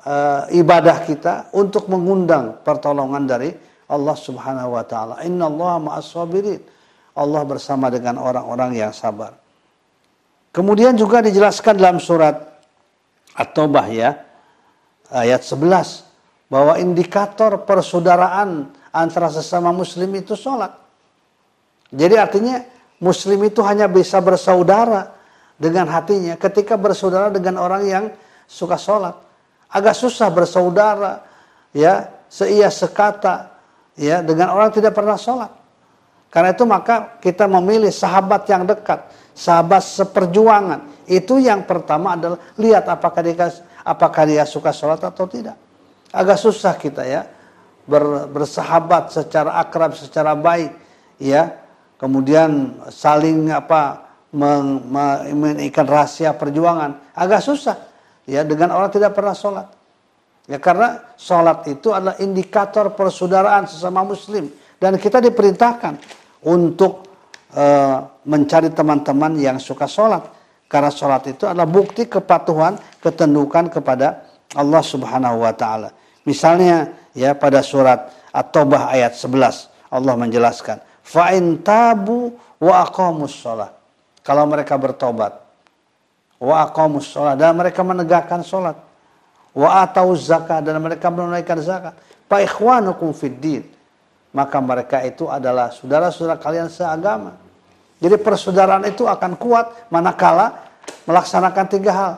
e, 0.00 0.14
ibadah 0.56 1.04
kita 1.04 1.52
untuk 1.52 1.86
mengundang 1.92 2.64
pertolongan 2.64 3.28
dari 3.28 3.52
Allah 3.84 4.16
Subhanahu 4.16 4.74
wa 4.74 4.84
taala. 4.88 5.14
Innallaha 5.22 5.78
ma'as 5.78 6.08
sabirin. 6.08 6.58
Allah 7.14 7.46
bersama 7.46 7.94
dengan 7.94 8.18
orang-orang 8.18 8.74
yang 8.74 8.90
sabar. 8.90 9.38
Kemudian 10.50 10.98
juga 10.98 11.22
dijelaskan 11.22 11.78
dalam 11.78 12.02
surat 12.02 12.42
At-Taubah 13.38 13.86
ya 13.90 14.18
ayat 15.14 15.46
11 15.46 16.50
bahwa 16.50 16.74
indikator 16.78 17.62
persaudaraan 17.62 18.66
antara 18.90 19.30
sesama 19.30 19.70
muslim 19.70 20.10
itu 20.18 20.34
sholat. 20.34 20.83
Jadi 21.94 22.14
artinya 22.18 22.58
muslim 22.98 23.46
itu 23.46 23.62
hanya 23.62 23.86
bisa 23.86 24.18
bersaudara 24.18 25.14
dengan 25.54 25.86
hatinya 25.86 26.34
ketika 26.34 26.74
bersaudara 26.74 27.30
dengan 27.30 27.62
orang 27.62 27.82
yang 27.86 28.04
suka 28.50 28.74
sholat. 28.74 29.14
Agak 29.70 29.94
susah 29.94 30.30
bersaudara, 30.30 31.22
ya, 31.74 32.10
seia 32.30 32.70
sekata, 32.70 33.58
ya, 33.98 34.22
dengan 34.22 34.54
orang 34.54 34.70
tidak 34.70 34.94
pernah 34.94 35.18
sholat. 35.18 35.50
Karena 36.30 36.50
itu 36.50 36.66
maka 36.66 37.18
kita 37.22 37.46
memilih 37.46 37.94
sahabat 37.94 38.42
yang 38.50 38.66
dekat, 38.66 39.06
sahabat 39.34 39.82
seperjuangan. 39.82 41.06
Itu 41.06 41.38
yang 41.38 41.62
pertama 41.62 42.18
adalah 42.18 42.38
lihat 42.58 42.90
apakah 42.90 43.22
dia 43.22 43.50
apakah 43.86 44.22
dia 44.26 44.42
suka 44.42 44.74
sholat 44.74 44.98
atau 44.98 45.30
tidak. 45.30 45.54
Agak 46.10 46.38
susah 46.38 46.74
kita 46.74 47.02
ya 47.06 47.26
ber, 47.86 48.26
bersahabat 48.30 49.14
secara 49.14 49.60
akrab, 49.60 49.94
secara 49.94 50.34
baik, 50.34 50.74
ya. 51.20 51.63
Kemudian 51.94 52.82
saling 52.90 53.54
apa 53.54 54.10
mengikat 54.34 55.86
rahasia 55.86 56.34
perjuangan. 56.34 57.14
Agak 57.14 57.40
susah. 57.40 57.78
Ya 58.26 58.42
dengan 58.42 58.74
orang 58.74 58.90
tidak 58.90 59.14
pernah 59.14 59.36
sholat. 59.36 59.70
Ya 60.50 60.58
karena 60.58 61.14
sholat 61.16 61.64
itu 61.70 61.94
adalah 61.94 62.18
indikator 62.18 62.92
persaudaraan 62.92 63.70
sesama 63.70 64.02
muslim. 64.02 64.50
Dan 64.76 64.98
kita 64.98 65.22
diperintahkan 65.22 65.96
untuk 66.44 67.06
uh, 67.54 68.04
mencari 68.26 68.68
teman-teman 68.74 69.38
yang 69.38 69.56
suka 69.62 69.86
sholat. 69.86 70.26
Karena 70.66 70.90
sholat 70.90 71.30
itu 71.30 71.46
adalah 71.46 71.70
bukti 71.70 72.10
kepatuhan 72.10 72.74
ketendukan 72.98 73.70
kepada 73.70 74.26
Allah 74.58 74.82
Subhanahu 74.82 75.46
wa 75.46 75.54
taala. 75.54 75.94
Misalnya 76.26 76.90
ya 77.14 77.36
pada 77.36 77.62
surat 77.62 78.10
At-Taubah 78.34 78.90
ayat 78.90 79.14
11 79.14 79.70
Allah 79.92 80.14
menjelaskan 80.18 80.82
fa 81.04 81.30
tabu 81.60 82.32
wa 82.58 82.74
aqamus 82.88 83.36
sholat 83.36 83.72
kalau 84.24 84.48
mereka 84.48 84.80
bertobat. 84.80 85.36
Wa 86.40 86.64
aqamus 86.64 87.12
sholat 87.12 87.36
dan 87.36 87.52
mereka 87.54 87.84
menegakkan 87.84 88.40
sholat. 88.40 88.74
Wa 89.54 89.86
atau 89.86 90.16
zakat 90.16 90.64
dan 90.66 90.80
mereka 90.82 91.12
menunaikan 91.12 91.60
zakat. 91.62 91.94
Fa 92.26 92.40
ikhwanukum 92.40 93.12
fid 93.14 93.68
Maka 94.34 94.58
mereka 94.58 94.98
itu 95.06 95.30
adalah 95.30 95.70
saudara-saudara 95.70 96.42
kalian 96.42 96.66
seagama. 96.66 97.38
Jadi 98.02 98.18
persaudaraan 98.18 98.82
itu 98.90 99.06
akan 99.06 99.38
kuat 99.38 99.86
manakala 99.94 100.66
melaksanakan 101.06 101.64
tiga 101.70 101.92
hal. 101.94 102.14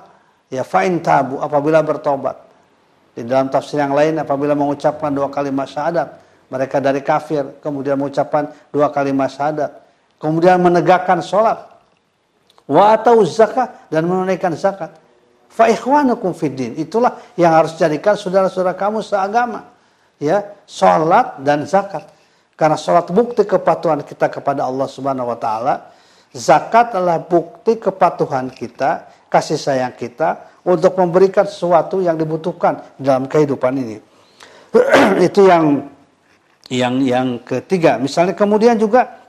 Ya 0.49 0.65
fa'in 0.65 1.05
tabu 1.05 1.37
apabila 1.43 1.85
bertobat. 1.85 2.41
Di 3.13 3.21
dalam 3.21 3.53
tafsir 3.53 3.83
yang 3.83 3.93
lain 3.93 4.17
apabila 4.17 4.57
mengucapkan 4.57 5.13
dua 5.13 5.29
kalimat 5.29 5.69
syahadat. 5.69 6.09
Mereka 6.47 6.79
dari 6.79 7.03
kafir 7.03 7.59
kemudian 7.59 7.99
mengucapkan 7.99 8.55
dua 8.71 8.91
kalimat 8.95 9.31
syahadat. 9.31 9.83
Kemudian 10.17 10.63
menegakkan 10.63 11.21
sholat 11.21 11.77
wa 12.67 12.95
atau 12.95 13.23
zakat 13.23 13.91
dan 13.91 14.07
menunaikan 14.07 14.53
zakat. 14.59 14.95
Fa 15.47 15.71
ikhwanukum 15.71 16.37
fiddin. 16.37 16.77
Itulah 16.77 17.17
yang 17.39 17.55
harus 17.55 17.79
jadikan 17.79 18.19
saudara-saudara 18.19 18.77
kamu 18.77 19.01
seagama. 19.01 19.73
Ya, 20.21 20.57
salat 20.65 21.41
dan 21.45 21.65
zakat. 21.69 22.09
Karena 22.57 22.77
salat 22.81 23.13
bukti 23.13 23.45
kepatuhan 23.45 24.01
kita 24.01 24.33
kepada 24.33 24.65
Allah 24.65 24.89
Subhanahu 24.89 25.29
wa 25.29 25.37
taala, 25.37 25.93
zakat 26.33 26.97
adalah 26.97 27.21
bukti 27.21 27.77
kepatuhan 27.77 28.49
kita, 28.49 29.13
kasih 29.29 29.61
sayang 29.61 29.93
kita 29.93 30.57
untuk 30.65 30.97
memberikan 30.97 31.45
sesuatu 31.45 32.01
yang 32.01 32.17
dibutuhkan 32.17 32.81
dalam 32.97 33.29
kehidupan 33.29 33.77
ini. 33.77 33.97
Itu 35.29 35.45
yang 35.45 35.85
yang 36.73 36.99
yang 37.03 37.39
ketiga. 37.43 37.99
Misalnya 37.99 38.35
kemudian 38.35 38.75
juga 38.79 39.23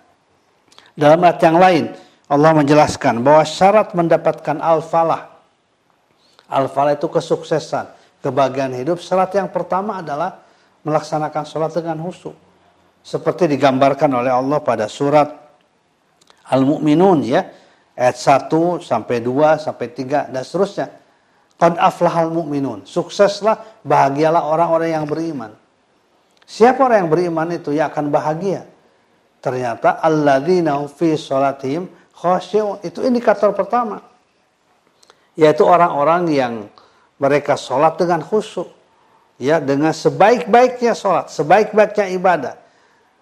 dalam 0.98 1.22
ayat 1.22 1.40
yang 1.46 1.58
lain, 1.62 1.84
Allah 2.28 2.52
menjelaskan 2.58 3.22
bahwa 3.22 3.46
syarat 3.46 3.94
mendapatkan 3.94 4.58
al-falah. 4.58 5.30
Al-falah 6.50 6.98
itu 6.98 7.06
kesuksesan, 7.06 7.92
kebahagiaan 8.26 8.74
hidup. 8.74 8.98
Syarat 8.98 9.36
yang 9.38 9.52
pertama 9.52 10.02
adalah 10.02 10.42
melaksanakan 10.82 11.44
sholat 11.46 11.72
dengan 11.76 12.00
husu. 12.02 12.34
Seperti 13.06 13.48
digambarkan 13.48 14.12
oleh 14.12 14.34
Allah 14.34 14.60
pada 14.60 14.90
surat 14.92 15.32
Al-Mu'minun 16.52 17.20
ya. 17.24 17.46
Ayat 17.98 18.18
1 18.50 18.86
sampai 18.86 19.26
2 19.26 19.58
sampai 19.58 19.88
3 19.90 20.30
dan 20.30 20.42
seterusnya. 20.46 20.88
Qad 21.58 21.74
aflahal 21.82 22.30
mu'minun. 22.30 22.86
Sukseslah, 22.86 23.82
bahagialah 23.82 24.46
orang-orang 24.46 24.94
yang 24.94 25.06
beriman. 25.10 25.50
Siapa 26.48 26.80
orang 26.88 27.04
yang 27.04 27.12
beriman 27.12 27.50
itu 27.52 27.76
yang 27.76 27.92
akan 27.92 28.08
bahagia? 28.08 28.64
Ternyata 29.44 30.00
alladzina 30.00 30.80
fi 30.88 31.20
sholatihim 31.20 31.92
Khosyu 32.18 32.82
itu 32.82 33.06
indikator 33.06 33.54
pertama. 33.54 34.02
Yaitu 35.38 35.62
orang-orang 35.62 36.26
yang 36.34 36.54
mereka 37.22 37.54
sholat 37.54 37.94
dengan 38.02 38.26
khusyuk. 38.26 38.74
Ya, 39.38 39.62
dengan 39.62 39.94
sebaik-baiknya 39.94 40.98
sholat, 40.98 41.30
sebaik-baiknya 41.30 42.10
ibadah. 42.18 42.56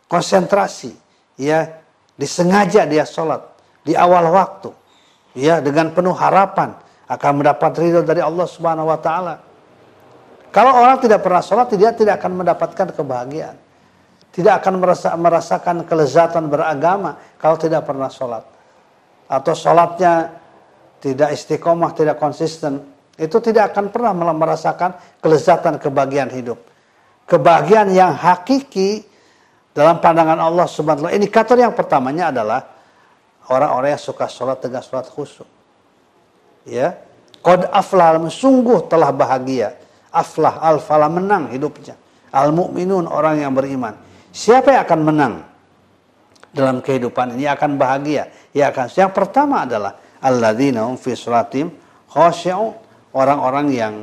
Konsentrasi. 0.08 0.96
Ya, 1.36 1.84
disengaja 2.16 2.88
dia 2.88 3.04
sholat. 3.04 3.44
Di 3.84 4.00
awal 4.00 4.32
waktu. 4.32 4.72
Ya, 5.36 5.60
dengan 5.60 5.92
penuh 5.92 6.16
harapan. 6.16 6.80
Akan 7.12 7.44
mendapat 7.44 7.76
ridho 7.84 8.00
dari 8.00 8.24
Allah 8.24 8.48
subhanahu 8.48 8.88
wa 8.88 8.96
ta'ala. 8.96 9.44
Kalau 10.56 10.72
orang 10.72 11.04
tidak 11.04 11.20
pernah 11.20 11.44
sholat, 11.44 11.68
dia 11.76 11.92
tidak 11.92 12.24
akan 12.24 12.40
mendapatkan 12.40 12.96
kebahagiaan. 12.96 13.60
Tidak 14.32 14.54
akan 14.56 14.74
merasa, 14.80 15.12
merasakan 15.20 15.84
kelezatan 15.84 16.48
beragama 16.48 17.20
kalau 17.36 17.60
tidak 17.60 17.84
pernah 17.84 18.08
sholat 18.08 18.56
atau 19.26 19.54
sholatnya 19.58 20.38
tidak 21.02 21.34
istiqomah, 21.34 21.94
tidak 21.94 22.18
konsisten, 22.18 22.82
itu 23.16 23.38
tidak 23.42 23.74
akan 23.74 23.94
pernah 23.94 24.12
merasakan 24.14 24.98
kelezatan 25.22 25.78
kebahagiaan 25.78 26.32
hidup. 26.34 26.60
Kebahagiaan 27.26 27.90
yang 27.94 28.14
hakiki 28.14 29.06
dalam 29.74 29.98
pandangan 29.98 30.38
Allah 30.38 30.68
Subhanahu 30.70 31.10
wa. 31.10 31.14
Indikator 31.14 31.58
yang 31.58 31.74
pertamanya 31.74 32.30
adalah 32.30 32.62
orang-orang 33.50 33.98
yang 33.98 34.04
suka 34.04 34.30
sholat 34.30 34.62
dengan 34.62 34.82
sholat 34.86 35.10
khusyuk. 35.10 35.50
Ya, 36.66 36.98
Qad 37.46 37.70
aflah 37.70 38.18
sungguh 38.30 38.90
telah 38.90 39.14
bahagia. 39.14 39.85
Aflah 40.16 40.64
al-falah 40.64 41.12
menang 41.12 41.52
hidupnya. 41.52 42.00
Al-mu'minun 42.32 43.12
orang 43.12 43.44
yang 43.44 43.52
beriman. 43.52 43.92
Siapa 44.32 44.72
yang 44.72 44.84
akan 44.88 45.02
menang 45.04 45.34
dalam 46.56 46.80
kehidupan 46.80 47.36
ini 47.36 47.52
akan 47.52 47.76
bahagia? 47.76 48.32
Ya 48.56 48.72
akan. 48.72 48.88
Yang 48.88 49.12
pertama 49.12 49.68
adalah 49.68 50.00
alladzina 50.24 50.88
hum 50.88 50.96
fi 50.96 51.16
khashi'un 52.16 52.72
orang-orang 53.12 53.68
yang 53.76 53.94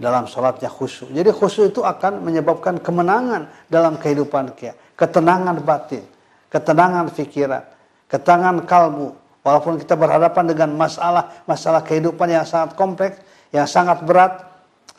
dalam 0.00 0.24
sholatnya 0.24 0.72
khusyuk. 0.72 1.12
Jadi 1.12 1.30
khusyuk 1.30 1.76
itu 1.76 1.80
akan 1.84 2.24
menyebabkan 2.24 2.80
kemenangan 2.80 3.46
dalam 3.68 4.00
kehidupan 4.00 4.56
kita. 4.56 4.74
Ketenangan 4.96 5.60
batin, 5.60 6.04
ketenangan 6.48 7.12
pikiran, 7.12 7.62
ketenangan 8.08 8.64
kalbu. 8.64 9.12
Walaupun 9.40 9.80
kita 9.80 9.96
berhadapan 9.96 10.52
dengan 10.52 10.76
masalah-masalah 10.76 11.80
kehidupan 11.84 12.28
yang 12.28 12.44
sangat 12.44 12.76
kompleks, 12.76 13.20
yang 13.52 13.64
sangat 13.64 14.04
berat. 14.04 14.49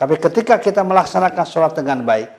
Tapi 0.01 0.17
ketika 0.17 0.57
kita 0.57 0.81
melaksanakan 0.81 1.45
sholat 1.45 1.77
dengan 1.77 2.01
baik, 2.01 2.33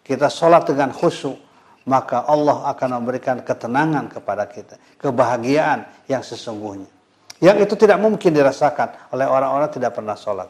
kita 0.00 0.32
sholat 0.32 0.64
dengan 0.64 0.96
khusyuk, 0.96 1.36
maka 1.84 2.24
Allah 2.24 2.64
akan 2.72 3.04
memberikan 3.04 3.44
ketenangan 3.44 4.08
kepada 4.08 4.48
kita, 4.48 4.80
kebahagiaan 4.96 5.84
yang 6.08 6.24
sesungguhnya. 6.24 6.88
Yang 7.36 7.68
itu 7.68 7.84
tidak 7.84 8.00
mungkin 8.00 8.32
dirasakan 8.32 9.12
oleh 9.12 9.28
orang-orang 9.28 9.68
tidak 9.68 9.92
pernah 9.92 10.16
sholat. 10.16 10.48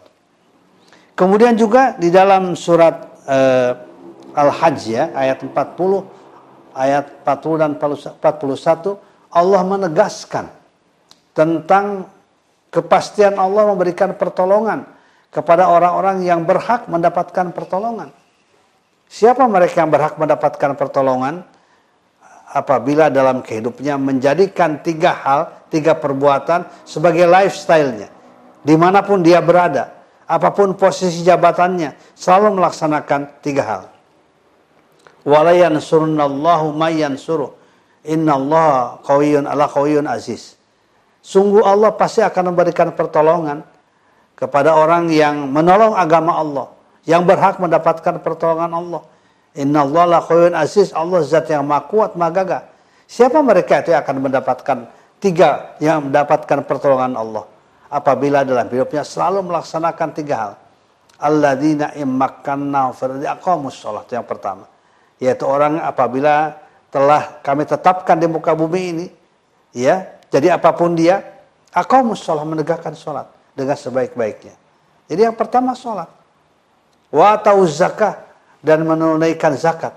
Kemudian 1.19 1.59
juga 1.59 1.99
di 1.99 2.15
dalam 2.15 2.55
surat 2.55 3.11
uh, 3.27 3.73
Al-Hajj 4.31 4.81
ya, 4.87 5.11
ayat 5.19 5.43
40, 5.43 5.59
ayat 6.79 7.27
40 7.27 7.59
dan 7.59 7.75
41, 7.75 9.35
Allah 9.35 9.63
menegaskan 9.67 10.47
tentang 11.35 12.07
kepastian 12.71 13.35
Allah 13.35 13.67
memberikan 13.67 14.15
pertolongan 14.15 15.02
kepada 15.33 15.73
orang-orang 15.73 16.21
yang 16.23 16.45
berhak 16.45 16.87
mendapatkan 16.93 17.57
pertolongan. 17.57 18.13
Siapa 19.09 19.49
mereka 19.49 19.81
yang 19.81 19.91
berhak 19.91 20.21
mendapatkan 20.21 20.77
pertolongan? 20.77 21.49
Apabila 22.53 23.09
dalam 23.09 23.41
kehidupnya 23.41 23.97
menjadikan 23.97 24.85
tiga 24.85 25.17
hal, 25.17 25.41
tiga 25.73 25.97
perbuatan 25.97 26.69
sebagai 26.85 27.25
lifestyle-nya. 27.25 28.13
Di 28.61 28.77
mana 28.77 29.01
pun 29.01 29.25
dia 29.25 29.41
berada, 29.41 29.89
apa 30.29 30.53
pun 30.53 30.77
posisi 30.77 31.25
jabatannya, 31.25 31.97
selalu 32.13 32.61
melaksanakan 32.61 33.41
tiga 33.41 33.63
hal. 33.65 33.83
Walayan 35.25 35.81
surunallahu 35.81 36.77
mayan 36.77 37.17
suruh. 37.17 37.57
Inna 38.05 38.37
Allah 38.37 39.01
qawiyun 39.01 39.49
ala 39.49 39.65
qawiyun 39.65 40.05
aziz. 40.05 40.61
Sungguh 41.25 41.65
Allah 41.65 41.95
pasti 41.97 42.21
akan 42.21 42.53
memberikan 42.53 42.93
pertolongan 42.93 43.65
kepada 44.43 44.75
orang 44.75 45.07
yang 45.15 45.47
menolong 45.47 45.95
agama 45.95 46.35
Allah 46.35 46.67
yang 47.07 47.23
berhak 47.23 47.63
mendapatkan 47.63 48.19
pertolongan 48.19 48.75
Allah. 48.75 49.03
Inna 49.55 49.87
Allah 49.87 50.19
la 50.19 50.21
aziz, 50.59 50.91
Allah 50.91 51.23
zat 51.23 51.47
yang 51.47 51.63
maha 51.63 51.87
kuat, 51.87 52.19
maha 52.19 52.35
gagah. 52.35 52.63
Siapa 53.07 53.39
mereka 53.39 53.87
itu 53.87 53.95
yang 53.95 54.03
akan 54.03 54.17
mendapatkan 54.19 54.79
tiga 55.23 55.79
yang 55.79 56.11
mendapatkan 56.11 56.59
pertolongan 56.67 57.15
Allah? 57.15 57.47
Apabila 57.87 58.43
dalam 58.43 58.67
hidupnya 58.67 59.07
selalu 59.07 59.47
melaksanakan 59.47 60.09
tiga 60.11 60.35
hal. 60.35 60.53
Alladzina 61.23 61.95
immakkanna 61.95 62.91
firdi 62.99 63.29
aqamus 63.29 63.79
sholat 63.79 64.11
yang 64.11 64.27
pertama. 64.27 64.67
Yaitu 65.23 65.47
orang 65.47 65.79
apabila 65.79 66.59
telah 66.91 67.39
kami 67.47 67.63
tetapkan 67.63 68.19
di 68.19 68.27
muka 68.27 68.57
bumi 68.59 68.83
ini, 68.91 69.07
ya, 69.71 70.19
jadi 70.33 70.57
apa 70.57 70.75
pun 70.75 70.99
dia, 70.99 71.21
aqamus 71.71 72.25
sholat 72.25 72.49
menegakkan 72.49 72.97
sholat 72.97 73.42
dengan 73.53 73.77
sebaik-baiknya. 73.77 74.55
Jadi 75.09 75.21
yang 75.29 75.37
pertama 75.37 75.77
sholat 75.77 76.09
wa 77.13 77.37
zakah 77.69 78.17
dan 78.65 78.89
menunaikan 78.89 79.53
zakat. 79.55 79.93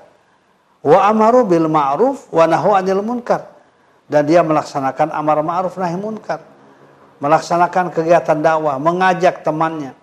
Wa 0.86 1.10
amaru 1.10 1.48
bil 1.48 1.66
ma'ruf 1.66 2.30
wa 2.30 2.46
nahu 2.46 2.76
anil 2.78 3.02
munkar 3.02 3.50
dan 4.06 4.28
dia 4.28 4.46
melaksanakan 4.46 5.10
amar 5.16 5.42
ma'ruf 5.42 5.80
nahi 5.80 5.98
munkar. 5.98 6.44
Melaksanakan 7.16 7.96
kegiatan 7.96 8.44
dakwah, 8.44 8.76
mengajak 8.76 9.42
temannya. 9.42 9.96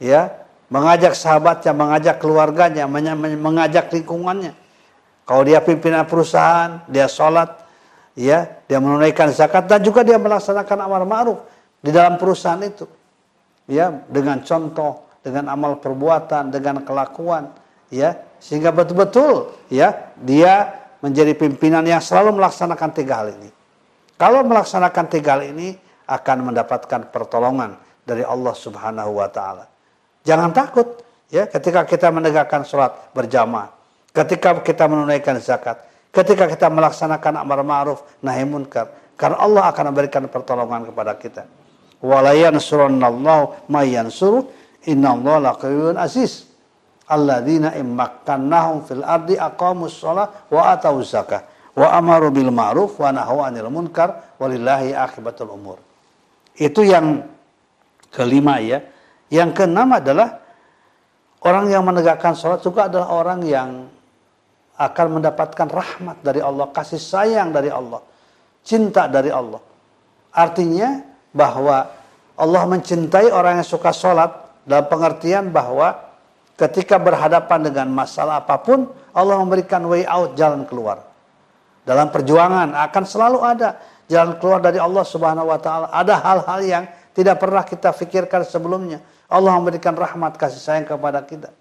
Ya, 0.00 0.48
mengajak 0.72 1.12
sahabatnya, 1.12 1.76
mengajak 1.76 2.16
keluarganya, 2.16 2.88
mengajak 2.88 3.92
lingkungannya. 3.92 4.56
Kalau 5.28 5.44
dia 5.44 5.60
pimpinan 5.60 6.08
perusahaan, 6.08 6.80
dia 6.88 7.04
sholat, 7.04 7.60
ya, 8.16 8.48
dia 8.64 8.78
menunaikan 8.80 9.28
zakat 9.36 9.68
dan 9.68 9.84
juga 9.84 10.00
dia 10.00 10.16
melaksanakan 10.16 10.78
amar 10.88 11.04
ma'ruf 11.04 11.38
di 11.78 11.90
dalam 11.94 12.18
perusahaan 12.18 12.60
itu. 12.62 12.86
Ya, 13.68 13.92
dengan 14.08 14.40
contoh 14.40 15.08
dengan 15.28 15.52
amal 15.52 15.76
perbuatan, 15.82 16.48
dengan 16.48 16.80
kelakuan, 16.86 17.52
ya, 17.92 18.16
sehingga 18.38 18.70
betul-betul 18.72 19.52
ya 19.68 20.14
dia 20.16 20.72
menjadi 21.04 21.34
pimpinan 21.36 21.84
yang 21.86 22.02
selalu 22.02 22.38
melaksanakan 22.38 22.90
tiga 22.94 23.22
hal 23.22 23.28
ini. 23.34 23.50
Kalau 24.18 24.42
melaksanakan 24.42 25.04
tiga 25.10 25.38
hal 25.38 25.46
ini 25.46 25.76
akan 26.08 26.50
mendapatkan 26.50 27.12
pertolongan 27.12 27.78
dari 28.02 28.24
Allah 28.24 28.54
Subhanahu 28.56 29.20
wa 29.20 29.28
taala. 29.28 29.68
Jangan 30.24 30.50
takut 30.50 31.04
ya 31.28 31.46
ketika 31.46 31.84
kita 31.84 32.08
menegakkan 32.10 32.64
sholat 32.64 33.12
berjamaah, 33.14 33.70
ketika 34.10 34.58
kita 34.64 34.88
menunaikan 34.90 35.38
zakat, 35.38 35.84
ketika 36.10 36.50
kita 36.50 36.66
melaksanakan 36.72 37.44
amar 37.44 37.60
ma'ruf 37.62 38.02
nahi 38.24 38.42
munkar, 38.42 38.90
karena 39.14 39.38
Allah 39.38 39.70
akan 39.70 39.84
memberikan 39.94 40.24
pertolongan 40.26 40.88
kepada 40.88 41.14
kita. 41.14 41.44
Walayan 41.98 42.56
surannallahu 42.62 43.66
mayansuru 43.66 44.46
Inna 44.86 45.12
Allah 45.18 45.52
laqayyun 45.52 45.98
aziz. 45.98 46.46
Alladzina 47.08 47.72
immakkannahum 47.74 48.84
fil 48.84 49.02
ardi 49.02 49.34
aqamus 49.40 49.96
shalah 49.96 50.48
wa 50.52 50.62
atau 50.76 51.00
zakah 51.00 51.44
wa 51.72 51.88
amaru 51.94 52.28
bil 52.28 52.52
ma'ruf 52.52 53.00
wa 53.00 53.08
nahaw 53.08 53.48
'anil 53.48 53.72
munkar 53.72 54.36
walillahi 54.36 54.92
akibatul 54.92 55.56
umur. 55.56 55.80
Itu 56.52 56.84
yang 56.84 57.24
kelima 58.12 58.60
ya. 58.60 58.82
Yang 59.28 59.62
keenam 59.62 59.92
adalah 59.92 60.40
orang 61.44 61.68
yang 61.68 61.84
menegakkan 61.84 62.32
sholat 62.36 62.64
juga 62.64 62.88
adalah 62.88 63.08
orang 63.12 63.40
yang 63.44 63.70
akan 64.78 65.06
mendapatkan 65.20 65.68
rahmat 65.68 66.22
dari 66.22 66.38
Allah, 66.38 66.70
kasih 66.70 67.02
sayang 67.02 67.50
dari 67.50 67.68
Allah, 67.68 67.98
cinta 68.62 69.10
dari 69.10 69.28
Allah. 69.28 69.58
Artinya 70.32 71.02
bahwa 71.38 71.86
Allah 72.34 72.62
mencintai 72.66 73.30
orang 73.30 73.62
yang 73.62 73.68
suka 73.68 73.94
sholat 73.94 74.34
dalam 74.66 74.90
pengertian 74.90 75.54
bahwa 75.54 75.94
ketika 76.58 76.98
berhadapan 76.98 77.70
dengan 77.70 77.86
masalah 77.94 78.42
apa 78.42 78.58
pun, 78.58 78.90
Allah 79.14 79.38
memberikan 79.38 79.86
way 79.86 80.02
out, 80.02 80.34
jalan 80.34 80.66
keluar. 80.66 81.06
Dalam 81.86 82.10
perjuangan 82.10 82.74
akan 82.74 83.04
selalu 83.06 83.38
ada 83.46 83.78
jalan 84.10 84.34
keluar 84.42 84.58
dari 84.58 84.82
Allah 84.82 85.06
Subhanahu 85.06 85.48
wa 85.48 85.58
taala. 85.62 85.86
Ada 85.94 86.14
hal-hal 86.20 86.60
yang 86.66 86.84
tidak 87.14 87.38
pernah 87.38 87.62
kita 87.62 87.94
pikirkan 87.94 88.42
sebelumnya. 88.44 88.98
Allah 89.30 89.54
memberikan 89.56 89.94
rahmat 89.94 90.34
kasih 90.36 90.60
sayang 90.60 90.84
kepada 90.84 91.22
kita. 91.22 91.54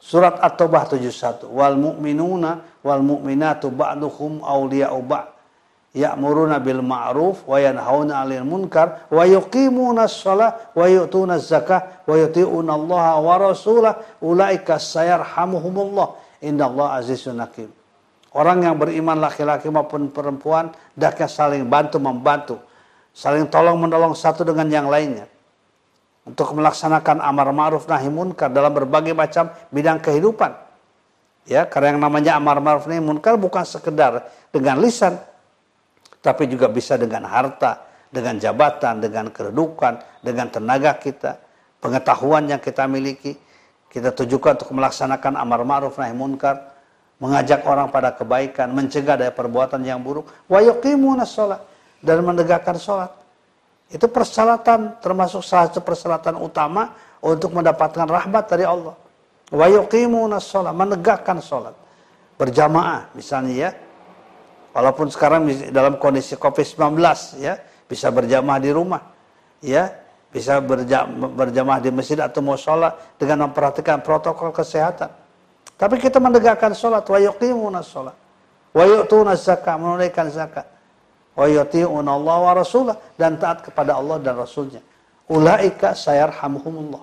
Surat 0.00 0.40
At-Taubah 0.40 0.96
71. 0.96 1.44
Wal 1.44 1.76
mu'minuna 1.76 2.80
wal 2.80 3.04
mu'minatu 3.04 3.68
ba'duhum 3.68 4.40
awliya'u 4.40 4.96
ba'd 5.04 5.39
ya'muruna 5.90 6.62
bil 6.62 6.82
ma'ruf 6.86 7.42
wa 7.46 7.58
yanhauna 7.58 8.22
'anil 8.22 8.46
munkar 8.46 9.10
wa 9.10 9.26
yuqimuna 9.26 10.06
shalah 10.06 10.70
wa 10.74 10.86
yu'tuna 10.86 11.42
zakah 11.42 12.06
wa 12.06 12.14
yuti'una 12.14 12.72
Allah 12.78 13.18
wa 13.18 13.34
rasulah 13.38 13.94
ulaika 14.22 14.78
sayarhamuhumullah 14.78 16.14
innallaha 16.42 17.02
azizun 17.02 17.42
hakim. 17.42 17.70
Orang 18.30 18.62
yang 18.62 18.78
beriman 18.78 19.18
laki-laki 19.18 19.66
maupun 19.66 20.06
perempuan 20.14 20.70
hendaknya 20.94 21.26
saling 21.26 21.66
bantu 21.66 21.98
membantu, 21.98 22.56
saling 23.10 23.50
tolong 23.50 23.74
menolong 23.74 24.14
satu 24.14 24.46
dengan 24.46 24.70
yang 24.70 24.86
lainnya 24.86 25.26
untuk 26.22 26.54
melaksanakan 26.54 27.18
amar 27.18 27.50
ma'ruf 27.50 27.90
nahi 27.90 28.06
munkar 28.06 28.54
dalam 28.54 28.70
berbagai 28.70 29.10
macam 29.10 29.50
bidang 29.74 29.98
kehidupan. 29.98 30.54
Ya, 31.50 31.66
karena 31.66 31.96
yang 31.96 32.06
namanya 32.06 32.38
amar 32.38 32.62
ma'ruf 32.62 32.86
nahi 32.86 33.02
munkar 33.02 33.34
bukan 33.34 33.66
sekedar 33.66 34.30
dengan 34.54 34.78
lisan, 34.78 35.18
tapi 36.20 36.44
juga 36.48 36.68
bisa 36.68 37.00
dengan 37.00 37.24
harta, 37.24 37.88
dengan 38.12 38.36
jabatan, 38.36 39.00
dengan 39.00 39.32
kedudukan, 39.32 40.20
dengan 40.20 40.52
tenaga 40.52 40.96
kita, 41.00 41.40
pengetahuan 41.80 42.50
yang 42.50 42.60
kita 42.60 42.84
miliki. 42.84 43.36
Kita 43.90 44.14
tujukan 44.14 44.54
untuk 44.54 44.70
melaksanakan 44.70 45.34
amar 45.34 45.66
ma'ruf 45.66 45.98
nahi 45.98 46.14
munkar, 46.14 46.62
mengajak 47.18 47.66
orang 47.66 47.90
pada 47.90 48.14
kebaikan, 48.14 48.70
mencegah 48.70 49.18
dari 49.18 49.34
perbuatan 49.34 49.82
yang 49.82 49.98
buruk, 49.98 50.30
wa 50.46 50.62
yuqimuna 50.62 51.26
sholat 51.26 51.58
dan 51.98 52.22
menegakkan 52.22 52.78
sholat. 52.78 53.10
Itu 53.90 54.06
persyaratan 54.06 55.02
termasuk 55.02 55.42
salah 55.42 55.66
satu 55.66 55.82
persyaratan 55.82 56.38
utama 56.38 56.94
untuk 57.18 57.50
mendapatkan 57.50 58.06
rahmat 58.06 58.44
dari 58.46 58.62
Allah. 58.62 58.94
Wa 59.50 59.66
yuqimuna 59.66 60.38
sholat, 60.38 60.70
menegakkan 60.70 61.42
sholat. 61.42 61.74
Berjamaah 62.38 63.10
misalnya 63.18 63.54
ya. 63.58 63.70
Walaupun 64.70 65.10
sekarang 65.10 65.50
dalam 65.74 65.98
kondisi 65.98 66.38
Covid-19 66.38 66.98
ya, 67.42 67.58
bisa 67.90 68.08
berjamaah 68.14 68.60
di 68.62 68.70
rumah. 68.70 69.02
Ya, 69.60 69.92
bisa 70.30 70.62
berjamaah 71.34 71.82
di 71.82 71.90
masjid 71.90 72.16
atau 72.22 72.40
musola 72.40 72.94
dengan 73.18 73.50
memperhatikan 73.50 74.00
protokol 74.00 74.54
kesehatan. 74.54 75.10
Tapi 75.74 75.96
kita 75.98 76.22
menegakkan 76.22 76.70
sholat, 76.76 77.02
wa 77.08 77.18
yuqimuna 77.18 77.82
sholat, 77.82 78.14
wa 78.70 78.84
yu'tuna 78.86 79.34
zakat, 79.34 79.74
menunaikan 79.80 80.28
zakat 80.30 80.68
wa 81.40 81.46
yuti'una 81.46 82.10
Allah 82.10 82.36
wa 82.44 82.52
rasulah 82.52 82.96
dan 83.16 83.40
taat 83.40 83.64
kepada 83.64 83.96
Allah 83.96 84.20
dan 84.20 84.36
Rasulnya. 84.36 84.82
Ulaika 85.30 85.94
sayarhamuhumullah. 85.96 87.02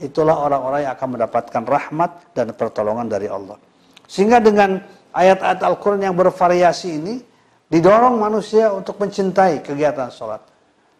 Itulah 0.00 0.36
orang-orang 0.36 0.84
yang 0.84 0.92
akan 0.92 1.08
mendapatkan 1.16 1.62
rahmat 1.64 2.10
dan 2.36 2.52
pertolongan 2.52 3.08
dari 3.08 3.28
Allah. 3.30 3.56
Sehingga 4.04 4.40
dengan 4.42 4.80
ayat-ayat 5.16 5.64
Al-Quran 5.64 6.04
yang 6.04 6.14
bervariasi 6.14 7.00
ini, 7.00 7.14
didorong 7.72 8.20
manusia 8.20 8.68
untuk 8.70 9.00
mencintai 9.00 9.64
kegiatan 9.64 10.12
sholat. 10.12 10.44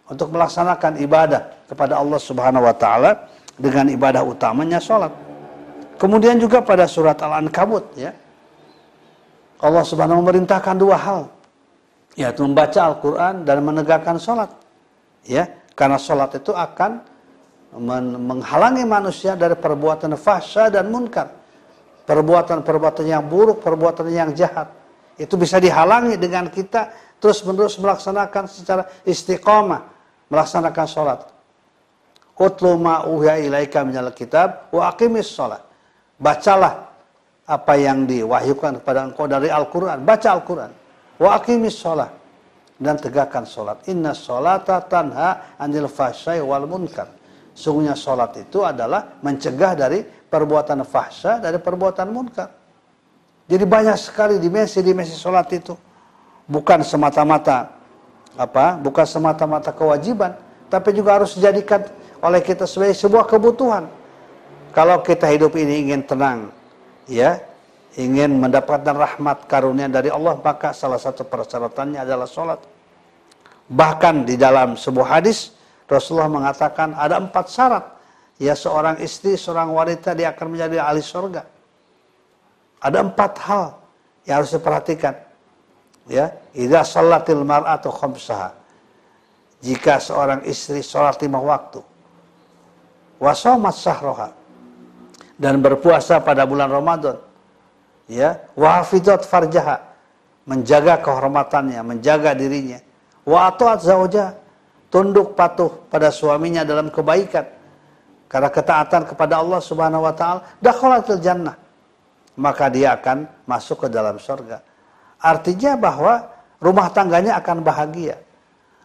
Untuk 0.09 0.33
melaksanakan 0.33 1.03
ibadah 1.03 1.69
kepada 1.69 1.99
Allah 2.01 2.17
subhanahu 2.17 2.65
wa 2.65 2.75
ta'ala 2.75 3.29
dengan 3.59 3.91
ibadah 3.93 4.23
utamanya 4.25 4.81
sholat. 4.81 5.11
Kemudian 6.01 6.41
juga 6.41 6.63
pada 6.63 6.87
surat 6.87 7.19
Al-Ankabut 7.19 7.85
ya. 7.99 8.15
Allah 9.57 9.83
subhanahu 9.83 10.21
memerintahkan 10.21 10.77
dua 10.77 10.97
hal 11.01 11.23
yaitu 12.17 12.45
membaca 12.45 12.81
Al-Quran 12.81 13.45
dan 13.45 13.61
menegakkan 13.61 14.17
sholat. 14.17 14.49
Ya, 15.29 15.49
karena 15.77 16.01
sholat 16.01 16.33
itu 16.41 16.53
akan 16.57 17.05
menghalangi 18.25 18.89
manusia 18.89 19.37
dari 19.37 19.53
perbuatan 19.53 20.17
fahsya 20.17 20.73
dan 20.73 20.89
munkar. 20.89 21.29
Perbuatan-perbuatan 22.07 23.05
yang 23.05 23.27
buruk, 23.27 23.59
perbuatan 23.61 24.07
yang 24.09 24.31
jahat. 24.31 24.71
Itu 25.19 25.35
bisa 25.35 25.59
dihalangi 25.59 26.15
dengan 26.15 26.47
kita 26.47 26.95
terus-menerus 27.19 27.83
melaksanakan 27.83 28.45
secara 28.47 28.87
istiqomah. 29.03 29.83
Melaksanakan 30.31 30.87
sholat. 30.87 31.21
Utlu 32.37 32.79
ma'uhya 32.79 33.43
ilaika 33.43 33.83
minal 33.83 34.15
kitab 34.15 34.71
wa 34.71 34.91
aqimis 34.91 35.27
sholat. 35.27 35.63
Bacalah 36.19 36.95
apa 37.47 37.75
yang 37.79 38.07
diwahyukan 38.07 38.83
kepada 38.83 39.07
engkau 39.07 39.27
dari 39.27 39.51
Al-Quran. 39.51 40.03
Baca 40.03 40.29
Al-Quran 40.31 40.71
Wa 41.17 41.41
aqimis 41.41 41.77
sholat. 41.81 42.13
Dan 42.77 43.01
tegakkan 43.01 43.49
sholat. 43.49 43.89
Inna 43.89 44.13
sholata 44.13 44.85
tanha 44.85 45.57
anil 45.57 45.89
fahsyai 45.89 46.45
wal 46.45 46.69
munkar. 46.69 47.09
Sungguhnya 47.57 47.97
sholat 47.97 48.37
itu 48.37 48.61
adalah 48.61 49.17
mencegah 49.25 49.73
dari 49.73 50.05
perbuatan 50.29 50.83
fahsya, 50.83 51.39
dari 51.43 51.59
perbuatan 51.61 52.07
munkar. 52.11 52.51
Jadi 53.47 53.63
banyak 53.63 53.97
sekali 53.99 54.43
dimensi-dimensi 54.43 55.15
sholat 55.15 55.47
itu. 55.55 55.75
Bukan 56.47 56.83
semata-mata 56.83 57.75
apa? 58.35 58.79
Bukan 58.79 59.07
semata-mata 59.07 59.71
kewajiban, 59.71 60.35
tapi 60.71 60.95
juga 60.95 61.19
harus 61.19 61.35
dijadikan 61.39 61.87
oleh 62.23 62.43
kita 62.43 62.67
sebagai 62.67 62.99
sebuah 62.99 63.27
kebutuhan. 63.27 63.87
Kalau 64.75 65.01
kita 65.01 65.31
hidup 65.31 65.57
ini 65.57 65.89
ingin 65.89 66.05
tenang, 66.05 66.53
ya, 67.09 67.41
ingin 67.97 68.37
mendapatkan 68.37 68.93
rahmat 68.93 69.49
karunia 69.49 69.89
dari 69.89 70.13
Allah 70.13 70.37
maka 70.37 70.77
salah 70.77 71.01
satu 71.01 71.25
persyaratannya 71.25 72.05
adalah 72.05 72.29
sholat 72.29 72.61
bahkan 73.67 74.23
di 74.23 74.37
dalam 74.37 74.77
sebuah 74.77 75.19
hadis 75.19 75.57
Rasulullah 75.89 76.31
mengatakan 76.31 76.93
ada 76.93 77.17
empat 77.17 77.47
syarat 77.49 77.85
ya 78.41 78.55
seorang 78.57 79.01
istri 79.01 79.35
seorang 79.37 79.73
wanita 79.73 80.13
dia 80.13 80.33
akan 80.33 80.47
menjadi 80.57 80.83
ahli 80.83 81.01
surga. 81.05 81.43
Ada 82.81 82.99
empat 83.03 83.33
hal 83.45 83.67
yang 84.29 84.43
harus 84.43 84.53
diperhatikan. 84.53 85.15
Ya 86.07 86.37
idza 86.55 86.87
salatil 86.87 87.43
mar'atu 87.43 87.91
khamsaha. 87.91 88.55
Jika 89.65 89.99
seorang 89.99 90.45
istri 90.47 90.85
sholat 90.85 91.19
lima 91.25 91.41
waktu 91.41 91.81
wasomat 93.17 93.77
sahroha 93.77 94.29
dan 95.41 95.61
berpuasa 95.61 96.21
pada 96.21 96.45
bulan 96.45 96.69
Ramadan 96.69 97.17
ya 98.09 98.41
wa 98.57 98.81
hafizat 98.81 99.25
farjaha 99.25 99.81
menjaga 100.45 101.01
kehormatannya 101.01 101.81
menjaga 101.81 102.37
dirinya 102.37 102.81
wa 103.25 103.49
ataat 103.49 103.83
zauja 103.83 104.37
tunduk 104.93 105.35
patuh 105.35 105.73
pada 105.89 106.13
suaminya 106.13 106.63
dalam 106.63 106.93
kebaikan 106.93 107.45
karena 108.27 108.51
ketaatan 108.51 109.07
kepada 109.07 109.39
Allah 109.39 109.61
Subhanahu 109.63 110.03
wa 110.03 110.15
taala 110.15 110.41
dakhalatul 110.59 111.23
jannah. 111.23 111.55
Maka 112.37 112.69
dia 112.69 112.93
akan 112.99 113.25
masuk 113.49 113.87
ke 113.87 113.89
dalam 113.89 114.21
surga. 114.21 114.61
Artinya 115.23 115.73
bahwa 115.81 116.21
rumah 116.61 116.93
tangganya 116.93 117.41
akan 117.41 117.65
bahagia. 117.65 118.21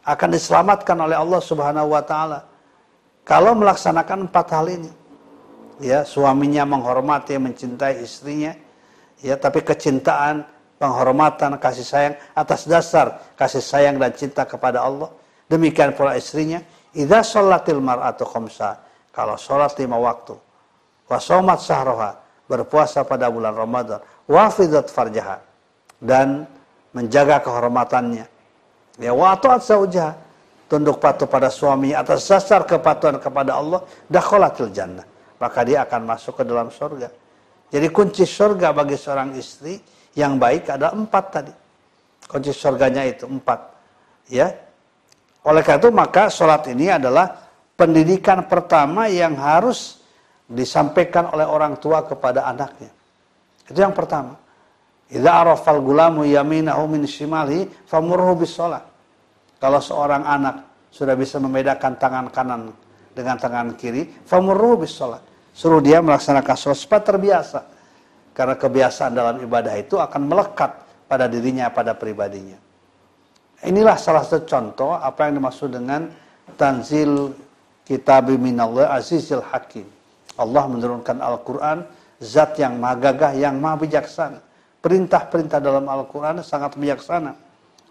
Akan 0.08 0.32
diselamatkan 0.32 0.96
oleh 0.96 1.20
Allah 1.20 1.42
Subhanahu 1.44 1.92
wa 1.92 2.00
taala. 2.00 2.48
Kalau 3.28 3.52
melaksanakan 3.58 4.32
empat 4.32 4.48
hal 4.56 4.66
ini. 4.72 4.92
Ya 5.82 6.06
suaminya 6.06 6.64
menghormati 6.64 7.36
mencintai 7.36 8.00
istrinya. 8.00 8.56
Ya 9.20 9.36
tapi 9.36 9.66
kecintaan 9.66 10.46
penghormatan 10.80 11.58
kasih 11.62 11.86
sayang 11.86 12.16
atas 12.34 12.66
dasar 12.66 13.22
kasih 13.36 13.62
sayang 13.62 14.00
dan 14.00 14.14
cinta 14.16 14.48
kepada 14.48 14.86
Allah. 14.86 15.12
Demikian 15.52 15.92
pula 15.92 16.16
istrinya. 16.16 16.64
Idza 16.96 17.20
sholatil 17.20 17.84
mar'atu 17.84 18.24
khamsa 18.24 18.91
kalau 19.12 19.36
sholat 19.36 19.76
lima 19.80 20.00
waktu 20.00 20.36
wa 21.08 21.18
somat 21.20 21.60
sahroha 21.60 22.18
berpuasa 22.48 23.04
pada 23.08 23.28
bulan 23.32 23.56
Ramadan 23.56 24.00
wa 24.28 24.48
fidat 24.52 24.92
farjaha 24.92 25.40
dan 26.02 26.48
menjaga 26.92 27.40
kehormatannya 27.44 28.26
ya 29.00 29.12
wa 29.12 29.36
ta'at 29.38 29.62
zaujaha 29.64 30.16
tunduk 30.68 31.00
patuh 31.04 31.28
pada 31.28 31.52
suami 31.52 31.92
atas 31.96 32.28
dasar 32.28 32.64
kepatuhan 32.64 33.20
kepada 33.20 33.60
Allah 33.60 33.84
dakhalatil 34.08 34.72
jannah 34.72 35.08
maka 35.40 35.64
dia 35.68 35.84
akan 35.84 36.08
masuk 36.08 36.40
ke 36.40 36.44
dalam 36.48 36.72
surga 36.72 37.12
jadi 37.72 37.88
kunci 37.88 38.28
surga 38.28 38.76
bagi 38.76 39.00
seorang 39.00 39.32
istri 39.40 39.80
yang 40.12 40.36
baik 40.36 40.68
ada 40.68 40.92
empat 40.92 41.26
tadi. 41.32 41.54
Kunci 42.28 42.52
surganya 42.52 43.08
itu 43.08 43.24
empat. 43.24 43.60
Ya. 44.28 44.52
Oleh 45.48 45.64
karena 45.64 45.80
itu 45.82 45.90
maka 45.90 46.28
sholat 46.28 46.68
ini 46.68 46.92
adalah 46.92 47.41
pendidikan 47.82 48.46
pertama 48.46 49.10
yang 49.10 49.34
harus 49.42 49.98
disampaikan 50.46 51.34
oleh 51.34 51.50
orang 51.50 51.82
tua 51.82 52.06
kepada 52.06 52.46
anaknya. 52.46 52.94
Itu 53.66 53.82
yang 53.82 53.98
pertama. 53.98 54.38
Idza 55.10 55.32
arafal 55.34 55.82
gulamu 55.82 56.22
yaminahu 56.22 56.86
min 56.86 57.10
shimali 57.10 57.66
famurhu 57.90 58.38
bis 58.38 58.54
sholat. 58.54 58.86
Kalau 59.58 59.82
seorang 59.82 60.22
anak 60.30 60.88
sudah 60.94 61.18
bisa 61.18 61.42
membedakan 61.42 61.98
tangan 61.98 62.30
kanan 62.30 62.62
dengan 63.18 63.42
tangan 63.42 63.74
kiri, 63.74 64.06
famurhu 64.30 64.86
bis 64.86 64.94
sholat 64.94 65.32
Suruh 65.52 65.84
dia 65.84 66.00
melaksanakan 66.00 66.56
sholat 66.56 66.80
supaya 66.80 67.02
terbiasa. 67.04 67.60
Karena 68.32 68.56
kebiasaan 68.56 69.12
dalam 69.12 69.36
ibadah 69.44 69.76
itu 69.76 70.00
akan 70.00 70.22
melekat 70.32 70.72
pada 71.12 71.28
dirinya, 71.28 71.68
pada 71.68 71.92
pribadinya. 71.92 72.56
Inilah 73.68 74.00
salah 74.00 74.24
satu 74.24 74.48
contoh 74.48 74.96
apa 74.96 75.28
yang 75.28 75.44
dimaksud 75.44 75.70
dengan 75.76 76.08
tanzil 76.56 77.36
kitab 77.88 78.30
minallah 78.32 78.94
azizil 78.96 79.44
hakim. 79.44 79.86
Allah 80.40 80.64
menurunkan 80.66 81.22
Al-Quran, 81.22 81.86
zat 82.22 82.58
yang 82.58 82.80
maha 82.80 82.96
gagah, 82.98 83.32
yang 83.38 83.60
maha 83.60 83.82
bijaksana. 83.82 84.40
Perintah-perintah 84.82 85.62
dalam 85.62 85.86
Al-Quran 85.86 86.42
sangat 86.42 86.74
bijaksana. 86.80 87.38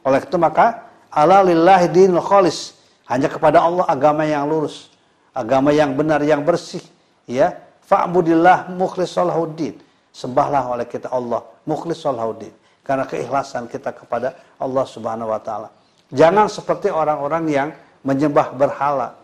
Oleh 0.02 0.20
itu 0.22 0.36
maka, 0.40 0.90
ala 1.12 1.44
lillahi 1.46 1.86
dinul 1.90 2.24
khalis. 2.24 2.74
Hanya 3.06 3.30
kepada 3.30 3.62
Allah 3.62 3.86
agama 3.86 4.26
yang 4.26 4.46
lurus. 4.46 4.90
Agama 5.30 5.70
yang 5.70 5.94
benar, 5.94 6.18
yang 6.26 6.42
bersih 6.42 6.82
ya 7.30 7.54
fa'budillah 7.86 8.74
mukhlisal 8.74 9.30
huddin 9.30 9.78
sembahlah 10.10 10.66
oleh 10.74 10.86
kita 10.90 11.06
Allah 11.14 11.46
mukhlisal 11.62 12.18
huddin 12.18 12.50
karena 12.82 13.06
keikhlasan 13.06 13.70
kita 13.70 13.94
kepada 13.94 14.34
Allah 14.58 14.82
Subhanahu 14.82 15.30
wa 15.30 15.38
taala 15.38 15.70
jangan 16.10 16.50
seperti 16.50 16.90
orang-orang 16.90 17.44
yang 17.46 17.68
menyembah 18.02 18.50
berhala 18.58 19.14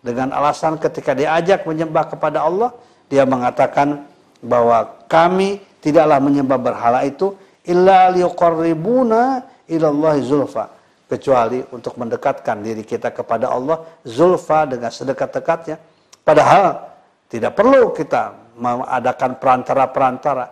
dengan 0.00 0.30
alasan 0.30 0.78
ketika 0.78 1.12
diajak 1.14 1.66
menyembah 1.66 2.06
kepada 2.10 2.46
Allah 2.46 2.70
dia 3.08 3.24
mengatakan 3.24 4.04
bahwa 4.44 5.06
kami 5.10 5.58
tidaklah 5.82 6.20
menyembah 6.22 6.58
berhala 6.60 7.00
itu 7.02 7.34
illa 7.66 8.12
liqarribuna 8.12 9.42
ilallahi 9.66 10.20
zulfa. 10.22 10.76
Kecuali 11.08 11.64
untuk 11.72 11.96
mendekatkan 11.96 12.60
diri 12.60 12.84
kita 12.84 13.08
kepada 13.16 13.48
Allah 13.48 13.80
zulfa 14.04 14.68
dengan 14.68 14.92
sedekat-dekatnya. 14.92 15.80
Padahal 16.20 16.84
tidak 17.32 17.56
perlu 17.56 17.96
kita 17.96 18.52
mengadakan 18.60 19.40
perantara-perantara. 19.40 20.46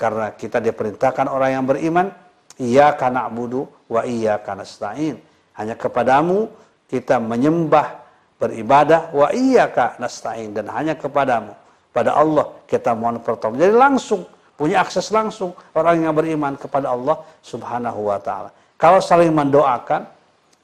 Karena 0.00 0.32
kita 0.32 0.64
diperintahkan 0.64 1.28
orang 1.28 1.50
yang 1.60 1.64
beriman 1.68 2.08
iya 2.56 2.96
karena 2.96 3.28
budu 3.28 3.68
wa 3.92 4.00
iya 4.08 4.40
karena 4.40 4.64
stain 4.64 5.20
hanya 5.60 5.76
kepadamu 5.76 6.48
kita 6.88 7.20
menyembah, 7.20 8.00
beribadah 8.40 9.12
wa 9.12 9.28
iyyaka 9.28 10.00
nasta'in 10.00 10.56
dan 10.56 10.72
hanya 10.72 10.96
kepadamu 10.96 11.52
pada 11.92 12.16
Allah 12.16 12.64
kita 12.64 12.96
mohon 12.96 13.20
pertolongan. 13.20 13.68
Jadi 13.68 13.74
langsung 13.76 14.20
punya 14.56 14.80
akses 14.80 15.12
langsung 15.12 15.52
orang 15.76 16.08
yang 16.08 16.16
beriman 16.16 16.56
kepada 16.56 16.90
Allah 16.90 17.20
Subhanahu 17.44 18.08
wa 18.08 18.16
taala. 18.16 18.48
Kalau 18.80 19.04
saling 19.04 19.30
mendoakan 19.30 20.08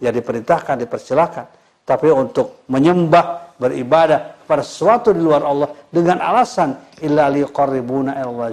ya 0.01 0.09
diperintahkan, 0.09 0.81
dipersilakan. 0.89 1.47
Tapi 1.87 2.11
untuk 2.11 2.67
menyembah, 2.67 3.55
beribadah 3.61 4.43
pada 4.45 4.61
sesuatu 4.61 5.15
di 5.15 5.23
luar 5.23 5.43
Allah 5.47 5.71
dengan 5.89 6.21
alasan 6.21 6.77
illa 7.01 7.31
liqarribuna 7.33 8.19
ila 8.21 8.53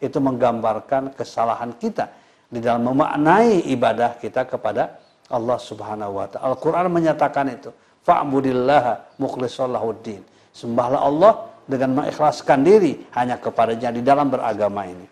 itu 0.00 0.18
menggambarkan 0.22 1.12
kesalahan 1.12 1.76
kita 1.76 2.08
di 2.50 2.58
dalam 2.58 2.88
memaknai 2.88 3.68
ibadah 3.74 4.16
kita 4.18 4.48
kepada 4.48 4.96
Allah 5.30 5.58
Subhanahu 5.60 6.18
wa 6.18 6.26
taala. 6.26 6.56
Al-Qur'an 6.56 6.86
menyatakan 6.90 7.46
itu. 7.52 7.70
Fa'budillaha 8.04 9.20
mukhlishallahuddin. 9.20 10.24
Sembahlah 10.50 11.00
Allah 11.04 11.32
dengan 11.68 12.02
mengikhlaskan 12.02 12.66
diri 12.66 12.98
hanya 13.14 13.38
kepadanya 13.38 13.94
di 13.94 14.02
dalam 14.02 14.26
beragama 14.32 14.88
ini. 14.88 15.06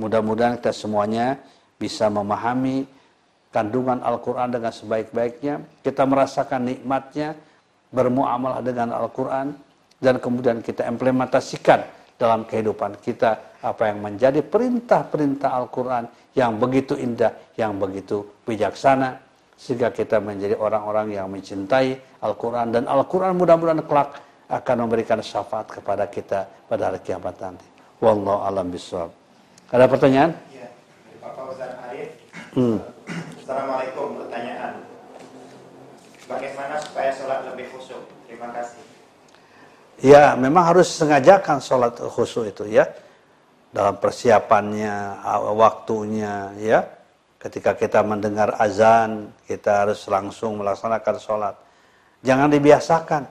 Mudah-mudahan 0.00 0.58
kita 0.58 0.72
semuanya 0.74 1.38
bisa 1.78 2.08
memahami 2.08 2.88
kandungan 3.54 4.02
Al-Quran 4.02 4.48
dengan 4.50 4.72
sebaik-baiknya. 4.72 5.60
Kita 5.84 6.02
merasakan 6.08 6.70
nikmatnya, 6.70 7.36
bermuamalah 7.92 8.64
dengan 8.64 8.96
Al-Quran, 8.96 9.54
dan 10.00 10.16
kemudian 10.18 10.64
kita 10.64 10.88
implementasikan 10.88 11.84
dalam 12.16 12.44
kehidupan 12.44 13.00
kita 13.00 13.60
apa 13.60 13.92
yang 13.92 14.00
menjadi 14.00 14.40
perintah-perintah 14.40 15.50
Al-Quran 15.52 16.04
yang 16.36 16.56
begitu 16.56 16.96
indah, 16.96 17.32
yang 17.56 17.76
begitu 17.76 18.24
bijaksana, 18.44 19.20
sehingga 19.60 19.92
kita 19.92 20.24
menjadi 20.24 20.56
orang-orang 20.56 21.12
yang 21.12 21.28
mencintai 21.28 22.00
Al-Quran 22.24 22.72
dan 22.72 22.88
Al-Quran 22.88 23.36
mudah-mudahan 23.36 23.84
kelak 23.84 24.16
akan 24.48 24.88
memberikan 24.88 25.20
syafaat 25.20 25.68
kepada 25.68 26.08
kita 26.08 26.48
pada 26.64 26.88
hari 26.88 27.04
kiamat 27.04 27.36
nanti. 27.36 27.68
Wallahu 28.00 28.40
alam 28.40 28.72
bisawab. 28.72 29.12
Ada 29.68 29.84
pertanyaan? 29.84 30.32
Ya, 30.48 30.66
Bapak 31.20 31.52
Ustaz 31.52 31.76
Arif. 31.92 32.08
Hmm. 32.56 32.80
Assalamualaikum. 33.36 34.24
Pertanyaan. 34.24 34.72
Bagaimana 36.24 36.74
supaya 36.80 37.10
sholat 37.12 37.44
lebih 37.52 37.68
khusyuk? 37.76 38.02
Terima 38.24 38.48
kasih. 38.56 38.80
Ya, 40.00 40.32
memang 40.40 40.72
harus 40.72 40.88
sengajakan 40.88 41.60
sholat 41.60 42.00
khusyuk 42.00 42.48
itu 42.48 42.64
ya. 42.64 42.88
Dalam 43.70 44.00
persiapannya, 44.00 45.20
waktunya 45.54 46.50
ya 46.58 46.99
Ketika 47.40 47.72
kita 47.72 48.04
mendengar 48.04 48.52
azan, 48.60 49.32
kita 49.48 49.88
harus 49.88 50.04
langsung 50.12 50.60
melaksanakan 50.60 51.16
sholat. 51.16 51.56
Jangan 52.20 52.52
dibiasakan. 52.52 53.24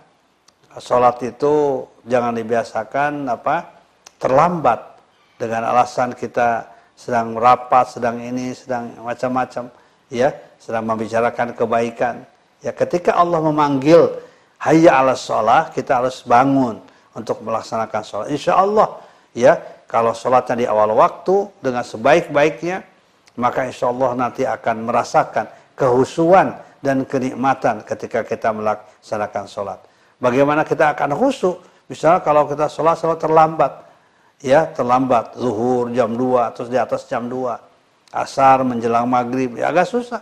Sholat 0.82 1.22
itu 1.22 1.86
jangan 2.10 2.34
dibiasakan 2.34 3.30
apa 3.30 3.70
terlambat 4.18 4.98
dengan 5.38 5.70
alasan 5.70 6.18
kita 6.18 6.66
sedang 6.98 7.38
rapat, 7.38 7.96
sedang 7.96 8.18
ini, 8.18 8.52
sedang 8.58 8.98
macam-macam, 9.00 9.70
ya, 10.10 10.34
sedang 10.58 10.90
membicarakan 10.90 11.54
kebaikan. 11.54 12.26
Ya, 12.66 12.74
ketika 12.74 13.14
Allah 13.14 13.40
memanggil 13.46 14.20
hayya 14.60 15.00
ala 15.00 15.14
sholat, 15.14 15.72
kita 15.72 16.02
harus 16.04 16.26
bangun 16.26 16.82
untuk 17.14 17.46
melaksanakan 17.46 18.02
sholat. 18.04 18.28
Insya 18.34 18.58
Allah, 18.58 19.00
ya, 19.32 19.56
kalau 19.86 20.18
sholatnya 20.18 20.56
di 20.60 20.66
awal 20.66 20.92
waktu 20.98 21.48
dengan 21.64 21.86
sebaik-baiknya, 21.86 22.84
maka 23.40 23.64
insya 23.64 23.88
Allah 23.88 24.12
nanti 24.20 24.44
akan 24.44 24.84
merasakan 24.84 25.48
kehusuan 25.80 26.60
dan 26.84 27.08
kenikmatan 27.08 27.88
ketika 27.88 28.28
kita 28.28 28.52
melaksanakan 28.52 29.46
sholat. 29.48 29.80
Bagaimana 30.20 30.68
kita 30.68 30.92
akan 30.92 31.16
khusyuk? 31.16 31.64
Misalnya 31.88 32.20
kalau 32.20 32.44
kita 32.46 32.68
sholat 32.68 33.00
sholat 33.00 33.18
terlambat, 33.24 33.74
ya 34.44 34.68
terlambat. 34.68 35.40
Zuhur 35.40 35.88
jam 35.96 36.12
2 36.16 36.56
terus 36.56 36.68
di 36.68 36.76
atas 36.76 37.08
jam 37.08 37.32
2 37.32 37.56
asar 38.10 38.66
menjelang 38.68 39.08
maghrib 39.08 39.56
ya 39.56 39.72
agak 39.72 39.88
susah. 39.88 40.20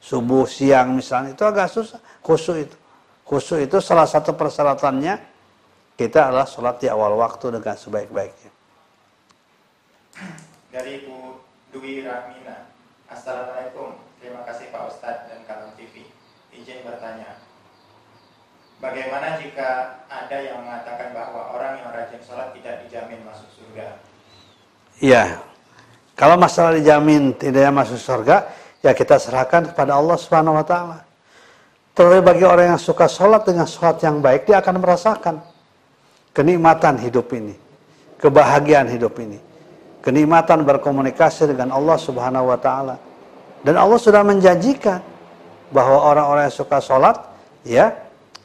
Subuh 0.00 0.48
siang 0.48 0.96
misalnya 0.96 1.34
itu 1.34 1.44
agak 1.44 1.68
susah. 1.68 2.00
Khusyuk 2.22 2.56
itu. 2.56 2.76
Khusyuk 3.26 3.66
itu 3.66 3.76
salah 3.82 4.06
satu 4.06 4.32
persyaratannya 4.32 5.18
kita 5.98 6.32
adalah 6.32 6.48
sholat 6.48 6.80
di 6.80 6.88
awal 6.88 7.18
waktu 7.18 7.60
dengan 7.60 7.76
sebaik-baiknya. 7.76 8.50
Dari 10.70 10.94
Bu 11.04 11.29
Dwi 11.70 12.02
Rahmina. 12.02 12.66
Assalamualaikum. 13.06 13.94
Terima 14.18 14.42
kasih 14.42 14.74
Pak 14.74 14.90
Ustadz 14.90 15.30
dan 15.30 15.38
Kalam 15.46 15.70
TV. 15.78 16.02
Izin 16.50 16.82
bertanya. 16.82 17.38
Bagaimana 18.82 19.38
jika 19.38 20.02
ada 20.10 20.34
yang 20.34 20.66
mengatakan 20.66 21.14
bahwa 21.14 21.54
orang 21.54 21.78
yang 21.78 21.94
rajin 21.94 22.18
sholat 22.26 22.50
tidak 22.58 22.82
dijamin 22.86 23.22
masuk 23.22 23.46
surga? 23.54 23.86
Iya. 24.98 25.38
Kalau 26.18 26.34
masalah 26.34 26.74
dijamin 26.74 27.38
tidak 27.38 27.70
masuk 27.70 28.02
surga, 28.02 28.50
ya 28.82 28.90
kita 28.90 29.22
serahkan 29.22 29.70
kepada 29.70 29.94
Allah 29.94 30.18
Subhanahu 30.18 30.58
wa 30.58 30.66
taala. 30.66 31.06
Terlebih 31.94 32.34
bagi 32.34 32.44
orang 32.50 32.74
yang 32.74 32.82
suka 32.82 33.06
sholat 33.06 33.46
dengan 33.46 33.70
sholat 33.70 34.02
yang 34.02 34.18
baik, 34.18 34.42
dia 34.50 34.58
akan 34.58 34.74
merasakan 34.82 35.38
kenikmatan 36.34 36.98
hidup 36.98 37.30
ini, 37.30 37.54
kebahagiaan 38.18 38.90
hidup 38.90 39.14
ini 39.22 39.49
kenikmatan 40.00 40.64
berkomunikasi 40.64 41.52
dengan 41.52 41.76
Allah 41.76 41.96
Subhanahu 42.00 42.48
wa 42.48 42.58
taala. 42.60 42.96
Dan 43.60 43.76
Allah 43.76 44.00
sudah 44.00 44.24
menjanjikan 44.24 45.00
bahwa 45.70 46.00
orang-orang 46.00 46.48
yang 46.48 46.56
suka 46.56 46.80
sholat 46.80 47.16
ya 47.62 47.92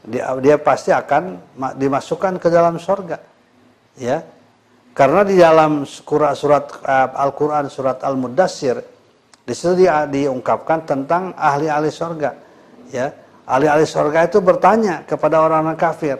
dia, 0.05 0.37
dia 0.37 0.55
pasti 0.61 0.93
akan 0.93 1.39
dimasukkan 1.79 2.37
ke 2.37 2.47
dalam 2.51 2.77
surga. 2.77 3.17
Ya. 3.97 4.21
Karena 4.95 5.27
di 5.27 5.35
dalam 5.35 5.83
surat, 5.83 6.39
surat 6.39 6.71
uh, 6.83 7.11
Al-Qur'an 7.19 7.67
surat 7.67 7.99
Al-Mudassir 7.99 8.79
di 9.43 9.53
situ 9.53 9.85
dia 9.85 10.07
diungkapkan 10.07 10.87
tentang 10.87 11.35
ahli-ahli 11.35 11.91
surga. 11.91 12.31
Ya. 12.91 13.11
Ahli-ahli 13.45 13.85
surga 13.85 14.25
itu 14.25 14.41
bertanya 14.41 15.05
kepada 15.05 15.37
orang-orang 15.37 15.77
kafir, 15.77 16.17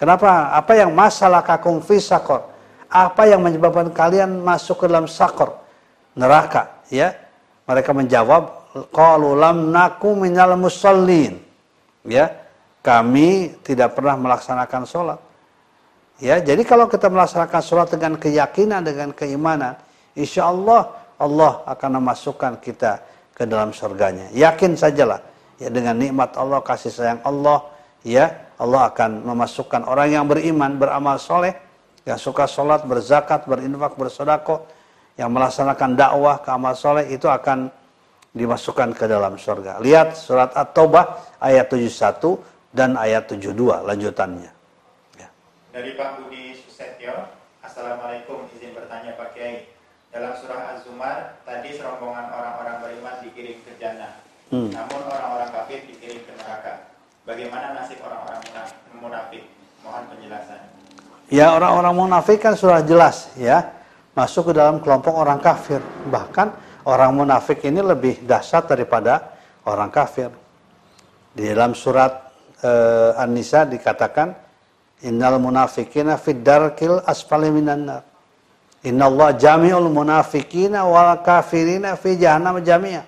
"Kenapa? 0.00 0.56
Apa 0.56 0.72
yang 0.78 0.96
masalah 0.96 1.44
kakung 1.44 1.84
fi 1.84 2.00
apa 2.88 3.28
yang 3.28 3.44
menyebabkan 3.44 3.92
kalian 3.92 4.40
masuk 4.40 4.84
ke 4.84 4.86
dalam 4.88 5.04
sakor? 5.04 5.60
Neraka 6.16 6.82
ya. 6.88 7.14
Mereka 7.68 7.92
menjawab 7.92 8.42
qalu 8.88 9.36
lam 9.36 9.68
naku 9.68 10.16
minal 10.16 10.56
musallin. 10.56 11.36
Ya 12.08 12.32
kami 12.80 13.60
tidak 13.60 13.92
pernah 13.92 14.16
melaksanakan 14.16 14.82
sholat. 14.88 15.20
Ya 16.18 16.40
jadi 16.40 16.64
kalau 16.64 16.88
kita 16.88 17.12
melaksanakan 17.12 17.60
sholat 17.60 17.88
dengan 17.92 18.16
keyakinan 18.16 18.80
dengan 18.82 19.12
keimanan 19.12 19.76
insya 20.16 20.48
Allah 20.48 20.96
Allah 21.20 21.62
akan 21.68 22.00
memasukkan 22.00 22.58
kita 22.64 23.04
ke 23.36 23.44
dalam 23.44 23.76
surganya. 23.76 24.32
Yakin 24.32 24.74
sajalah 24.74 25.20
ya 25.60 25.68
dengan 25.68 25.94
nikmat 26.00 26.34
Allah 26.40 26.64
kasih 26.64 26.90
sayang 26.90 27.20
Allah 27.22 27.68
ya 28.02 28.32
Allah 28.58 28.90
akan 28.90 29.28
memasukkan 29.28 29.86
orang 29.86 30.08
yang 30.14 30.24
beriman 30.26 30.78
beramal 30.80 31.20
soleh 31.20 31.67
yang 32.08 32.16
suka 32.16 32.48
sholat, 32.48 32.88
berzakat, 32.88 33.44
berinfak, 33.44 33.92
bersodako, 34.00 34.64
yang 35.20 35.28
melaksanakan 35.28 35.92
dakwah 35.92 36.40
ke 36.40 36.48
amal 36.48 36.72
soleh 36.72 37.04
itu 37.12 37.28
akan 37.28 37.68
dimasukkan 38.32 38.96
ke 38.96 39.04
dalam 39.04 39.36
surga. 39.36 39.76
Lihat 39.84 40.16
surat 40.16 40.56
At-Taubah 40.56 41.36
ayat 41.36 41.68
71 41.68 42.72
dan 42.72 42.96
ayat 42.96 43.28
72 43.28 43.52
lanjutannya. 43.84 44.50
Ya. 45.20 45.28
Dari 45.76 45.92
Pak 46.00 46.24
Budi 46.24 46.56
Susetyo, 46.56 47.28
Assalamualaikum, 47.60 48.48
izin 48.56 48.72
bertanya 48.72 49.12
Pak 49.20 49.36
Kiai. 49.36 49.68
Dalam 50.08 50.32
surah 50.40 50.72
Az-Zumar, 50.72 51.36
tadi 51.44 51.76
serombongan 51.76 52.32
orang-orang 52.32 52.80
beriman 52.80 53.20
dikirim 53.20 53.60
ke 53.68 53.76
jannah. 53.76 54.16
Hmm. 54.48 54.72
Namun 54.72 55.04
orang-orang 55.04 55.52
kafir 55.52 55.84
dikirim 55.84 56.24
ke 56.24 56.32
neraka. 56.40 56.88
Bagaimana 57.28 57.76
nasib 57.76 58.00
orang-orang 58.00 58.40
munafik? 58.96 59.44
Mohon 59.84 60.04
penjelasan. 60.16 60.64
Ya 61.28 61.52
orang-orang 61.52 61.92
munafik 62.08 62.40
kan 62.40 62.56
sudah 62.56 62.80
jelas 62.80 63.28
ya 63.36 63.68
masuk 64.16 64.50
ke 64.50 64.52
dalam 64.56 64.80
kelompok 64.80 65.12
orang 65.12 65.36
kafir. 65.44 65.80
Bahkan 66.08 66.48
orang 66.88 67.12
munafik 67.12 67.60
ini 67.68 67.84
lebih 67.84 68.24
dahsyat 68.24 68.64
daripada 68.64 69.36
orang 69.68 69.92
kafir. 69.92 70.32
Di 71.36 71.52
dalam 71.52 71.76
surat 71.76 72.32
uh, 72.64 73.20
An-Nisa 73.20 73.68
dikatakan 73.68 74.32
innal 75.04 75.36
munafikina 75.36 76.16
fid 76.16 76.40
darkil 76.40 77.04
asfali 77.04 77.52
minan 77.52 77.84
nar. 77.84 78.02
Innallaha 78.88 79.36
jami'ul 79.36 79.92
munafikina 79.92 80.88
wal 80.88 81.20
kafirina 81.20 81.92
fi 82.00 82.16
jahannam 82.16 82.64
jami'a. 82.64 83.04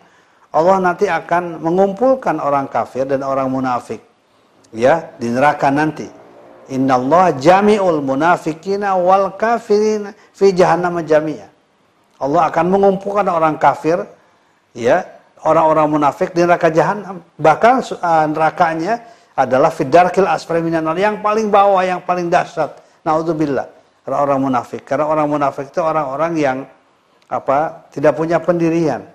Allah 0.50 0.76
nanti 0.82 1.06
akan 1.06 1.62
mengumpulkan 1.62 2.42
orang 2.42 2.66
kafir 2.66 3.06
dan 3.06 3.22
orang 3.22 3.46
munafik 3.48 4.02
ya 4.74 5.14
di 5.14 5.30
neraka 5.30 5.70
nanti 5.70 6.19
Inna 6.70 6.94
Allah 6.94 7.34
jami'ul 7.34 7.98
munafikina 7.98 8.94
wal 8.94 9.34
kafirin 9.34 10.14
fi 10.30 10.54
jahannam 10.54 11.02
jami'a. 11.02 11.50
Allah 12.20 12.52
akan 12.52 12.64
mengumpulkan 12.68 13.26
orang 13.26 13.56
kafir, 13.56 14.04
ya, 14.76 15.02
orang-orang 15.42 15.88
munafik 15.88 16.36
di 16.36 16.44
neraka 16.44 16.68
jahanam. 16.68 17.24
Bahkan 17.40 17.74
uh, 17.96 18.24
nerakanya 18.28 19.02
adalah 19.34 19.72
fidarkil 19.72 20.28
asfali 20.28 20.60
yang 21.00 21.24
paling 21.24 21.48
bawah, 21.48 21.80
yang 21.80 22.04
paling 22.04 22.28
dahsyat. 22.28 22.76
Naudzubillah. 23.02 23.66
Orang-orang 24.04 24.38
munafik. 24.52 24.84
Karena 24.84 25.08
orang 25.08 25.26
munafik 25.32 25.72
itu 25.72 25.80
orang-orang 25.80 26.32
yang 26.36 26.58
apa? 27.30 27.88
tidak 27.94 28.18
punya 28.18 28.42
pendirian, 28.42 29.06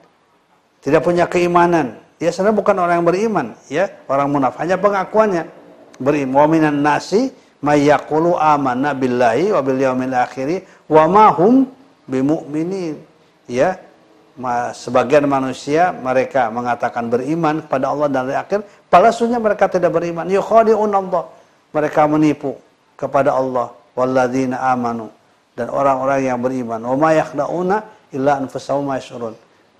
tidak 0.82 1.06
punya 1.06 1.30
keimanan. 1.30 2.00
Ya 2.16 2.32
sebenarnya 2.32 2.58
bukan 2.58 2.76
orang 2.80 2.96
yang 3.04 3.08
beriman, 3.08 3.48
ya. 3.68 3.86
Orang 4.08 4.34
munafik 4.34 4.66
hanya 4.66 4.80
pengakuannya. 4.80 5.44
Beriman 5.96 6.48
minan 6.52 6.84
nasi 6.84 7.32
mayyaqulu 7.66 8.38
amanna 8.38 8.94
billahi 8.94 9.50
wa 9.50 9.62
bil 9.66 9.82
yaumil 9.82 10.14
akhir 10.14 10.62
wa 10.86 11.10
ma 11.10 11.26
hum 11.34 11.66
bimumin. 12.06 13.02
Ya, 13.50 13.82
sebagian 14.74 15.26
manusia 15.26 15.90
mereka 15.94 16.54
mengatakan 16.54 17.10
beriman 17.10 17.66
kepada 17.66 17.90
Allah 17.90 18.08
dan 18.10 18.30
hari 18.30 18.38
akhir, 18.38 18.60
palsunya 18.90 19.42
mereka 19.42 19.66
tidak 19.70 19.90
beriman. 19.94 20.30
Yukhadi'un 20.30 20.94
Allah. 20.94 21.26
Mereka 21.74 22.08
menipu 22.08 22.56
kepada 22.96 23.36
Allah 23.36 23.76
walladzina 24.00 24.64
amanu 24.72 25.12
dan 25.60 25.68
orang-orang 25.68 26.24
yang 26.24 26.40
beriman. 26.40 26.80
Wa 26.80 26.96
ma 26.96 27.10
yakhda'una 27.12 27.78
illa 28.16 28.40
anfusahum. 28.40 28.88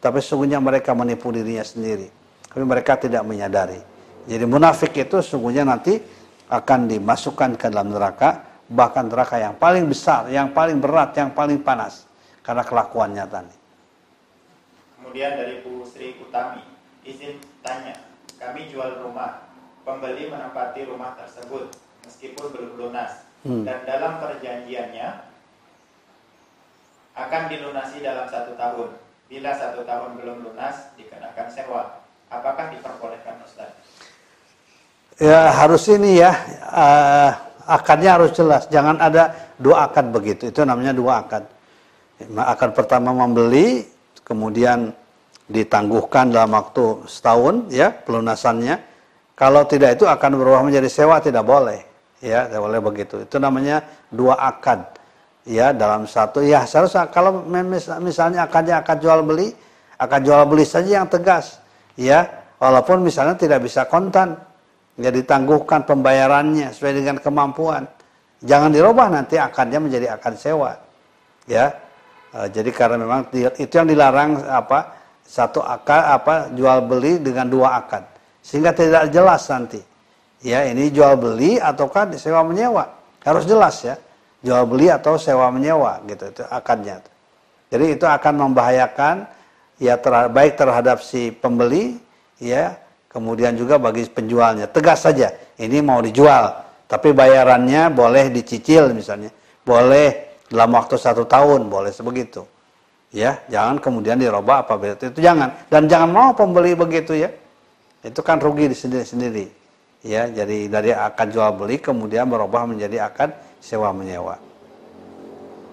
Tapi 0.04 0.20
sungguhnya 0.22 0.60
mereka 0.60 0.92
menipu 0.92 1.32
dirinya 1.32 1.64
sendiri. 1.64 2.12
Tapi 2.52 2.64
mereka 2.68 3.00
tidak 3.00 3.24
menyadari. 3.24 3.80
Jadi 4.26 4.46
munafik 4.46 4.92
itu 4.98 5.22
sungguhnya 5.22 5.64
nanti 5.64 6.02
akan 6.50 6.90
dimasukkan 6.90 7.58
ke 7.58 7.74
dalam 7.74 7.90
neraka, 7.94 8.46
bahkan 8.70 9.10
neraka 9.10 9.42
yang 9.42 9.58
paling 9.58 9.86
besar, 9.90 10.30
yang 10.30 10.54
paling 10.54 10.78
berat, 10.78 11.14
yang 11.18 11.34
paling 11.34 11.62
panas 11.62 12.06
karena 12.46 12.62
kelakuannya 12.62 13.26
tadi. 13.26 13.56
Kemudian 15.02 15.32
dari 15.38 15.62
Bu 15.66 15.86
Sri 15.86 16.18
Utami, 16.22 16.62
izin 17.06 17.42
tanya, 17.66 17.98
kami 18.38 18.70
jual 18.70 19.02
rumah, 19.02 19.50
pembeli 19.86 20.30
menempati 20.30 20.86
rumah 20.86 21.18
tersebut 21.18 21.74
meskipun 22.06 22.54
belum 22.54 22.72
lunas, 22.78 23.26
hmm. 23.46 23.66
dan 23.66 23.82
dalam 23.86 24.22
perjanjiannya 24.22 25.08
akan 27.16 27.42
dilunasi 27.48 28.04
dalam 28.04 28.28
satu 28.30 28.54
tahun. 28.60 28.90
Bila 29.26 29.58
satu 29.58 29.82
tahun 29.82 30.22
belum 30.22 30.46
lunas, 30.46 30.94
dikenakan 31.00 31.48
sewa. 31.50 32.06
Apakah 32.30 32.70
diperbolehkan 32.70 33.42
Ustaz? 33.42 33.74
Ya 35.16 35.48
harus 35.48 35.88
ini 35.88 36.20
ya, 36.20 36.36
uh, 36.76 37.32
akadnya 37.72 38.20
harus 38.20 38.36
jelas. 38.36 38.68
Jangan 38.68 39.00
ada 39.00 39.32
dua 39.56 39.88
akad 39.88 40.12
begitu. 40.12 40.52
Itu 40.52 40.68
namanya 40.68 40.92
dua 40.92 41.24
akad. 41.24 41.44
Akad 42.36 42.76
pertama 42.76 43.16
membeli, 43.16 43.88
kemudian 44.28 44.92
ditangguhkan 45.48 46.36
dalam 46.36 46.52
waktu 46.52 47.08
setahun 47.08 47.72
ya 47.72 47.96
pelunasannya. 47.96 48.76
Kalau 49.36 49.68
tidak 49.68 50.00
itu 50.00 50.08
akan 50.08 50.32
berubah 50.40 50.64
menjadi 50.64 50.88
sewa 50.88 51.20
tidak 51.20 51.44
boleh. 51.44 51.84
Ya, 52.24 52.48
tidak 52.48 52.62
boleh 52.64 52.80
begitu. 52.84 53.16
Itu 53.24 53.40
namanya 53.40 53.84
dua 54.12 54.36
akad. 54.40 55.00
Ya, 55.48 55.72
dalam 55.72 56.10
satu 56.10 56.42
ya 56.42 56.66
seharusnya 56.66 57.08
kalau 57.08 57.46
misalnya 58.02 58.48
akadnya 58.48 58.82
akad 58.82 58.98
jual 59.00 59.22
beli, 59.24 59.56
akad 59.96 60.28
jual 60.28 60.44
beli 60.44 60.68
saja 60.68 61.04
yang 61.04 61.08
tegas. 61.08 61.60
Ya, 61.96 62.48
walaupun 62.60 63.00
misalnya 63.00 63.40
tidak 63.40 63.64
bisa 63.64 63.88
kontan. 63.88 64.40
Ya 64.96 65.12
ditangguhkan 65.12 65.84
pembayarannya 65.84 66.72
sesuai 66.72 66.94
dengan 67.04 67.16
kemampuan. 67.20 67.84
Jangan 68.40 68.72
dirubah 68.72 69.12
nanti 69.12 69.36
akadnya 69.36 69.84
menjadi 69.84 70.16
akad 70.16 70.40
sewa. 70.40 70.80
Ya. 71.50 71.76
E, 72.32 72.48
jadi 72.52 72.72
karena 72.72 73.04
memang 73.04 73.28
itu 73.34 73.74
yang 73.76 73.88
dilarang 73.92 74.40
apa? 74.48 74.96
satu 75.26 75.60
akad 75.66 76.22
apa 76.22 76.36
jual 76.54 76.86
beli 76.86 77.18
dengan 77.18 77.50
dua 77.50 77.82
akad 77.82 78.06
sehingga 78.46 78.72
tidak 78.78 79.10
jelas 79.10 79.42
nanti 79.50 79.82
ya 80.46 80.70
ini 80.70 80.94
jual 80.94 81.18
beli 81.18 81.58
ataukah 81.58 82.14
sewa 82.14 82.46
menyewa 82.46 82.86
harus 83.26 83.50
jelas 83.50 83.82
ya 83.82 83.98
jual 84.46 84.70
beli 84.70 84.94
atau 84.94 85.18
sewa 85.18 85.50
menyewa 85.50 85.98
gitu 86.06 86.30
itu 86.30 86.44
akadnya 86.46 87.02
jadi 87.74 87.98
itu 87.98 88.06
akan 88.06 88.34
membahayakan 88.48 89.26
ya 89.82 89.98
ter 89.98 90.14
baik 90.30 90.54
terhadap 90.54 91.02
si 91.02 91.34
pembeli 91.34 91.98
ya 92.38 92.78
kemudian 93.16 93.56
juga 93.56 93.80
bagi 93.80 94.04
penjualnya 94.12 94.68
tegas 94.68 95.08
saja 95.08 95.32
ini 95.56 95.80
mau 95.80 96.04
dijual 96.04 96.52
tapi 96.92 97.16
bayarannya 97.16 97.88
boleh 97.96 98.28
dicicil 98.28 98.92
misalnya 98.92 99.32
boleh 99.64 100.36
dalam 100.52 100.76
waktu 100.76 101.00
satu 101.00 101.24
tahun 101.26 101.72
boleh 101.72 101.90
sebegitu. 101.90 102.46
Ya 103.16 103.42
jangan 103.48 103.80
kemudian 103.80 104.20
dirubah 104.20 104.68
apa 104.68 104.76
itu 104.92 105.10
itu 105.10 105.24
jangan. 105.24 105.56
Dan 105.72 105.88
jangan 105.90 106.12
mau 106.12 106.30
pembeli 106.38 106.78
begitu 106.78 107.16
ya. 107.18 107.34
Itu 108.06 108.22
kan 108.22 108.38
rugi 108.38 108.70
di 108.70 108.78
sendiri 108.78 109.02
sendiri 109.08 109.46
ya 110.06 110.30
jadi 110.30 110.70
dari 110.70 110.94
akan 110.94 111.28
jual 111.34 111.52
beli 111.58 111.82
kemudian 111.82 112.30
berubah 112.30 112.70
menjadi 112.70 113.10
akan 113.10 113.34
sewa 113.58 113.90
menyewa 113.90 114.38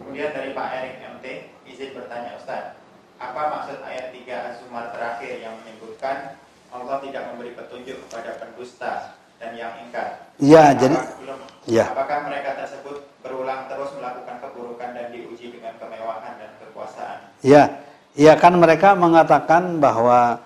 kemudian 0.00 0.32
dari 0.32 0.56
Pak 0.56 0.66
Erik 0.72 0.94
MT 1.04 1.24
izin 1.68 1.90
bertanya 1.92 2.32
Ustaz. 2.40 2.72
Apa 3.20 3.42
maksud 3.52 3.78
ayat 3.84 4.10
3 4.16 4.48
Az-Zumar 4.50 4.90
terakhir 4.96 5.36
yang 5.44 5.54
menyebutkan 5.62 6.40
Allah 6.72 6.96
tidak 7.04 7.22
memberi 7.32 7.52
petunjuk 7.52 7.96
kepada 8.08 8.30
pendusta 8.40 8.92
dan 9.38 9.52
yang 9.54 9.72
ingkar 9.84 10.32
ya 10.40 10.72
jadi 10.74 10.96
belum, 10.96 11.38
ya 11.68 11.84
apakah 11.92 12.26
mereka 12.26 12.56
tersebut 12.64 13.04
berulang 13.22 13.70
terus 13.70 13.92
melakukan 13.94 14.36
keburukan 14.40 14.90
dan 14.96 15.06
diuji 15.14 15.54
dengan 15.54 15.76
kemewahan 15.78 16.34
dan 16.40 16.50
kekuasaan 16.58 17.32
Ya, 17.42 17.82
ya 18.14 18.38
kan 18.38 18.54
mereka 18.54 18.94
mengatakan 18.94 19.82
bahwa 19.82 20.38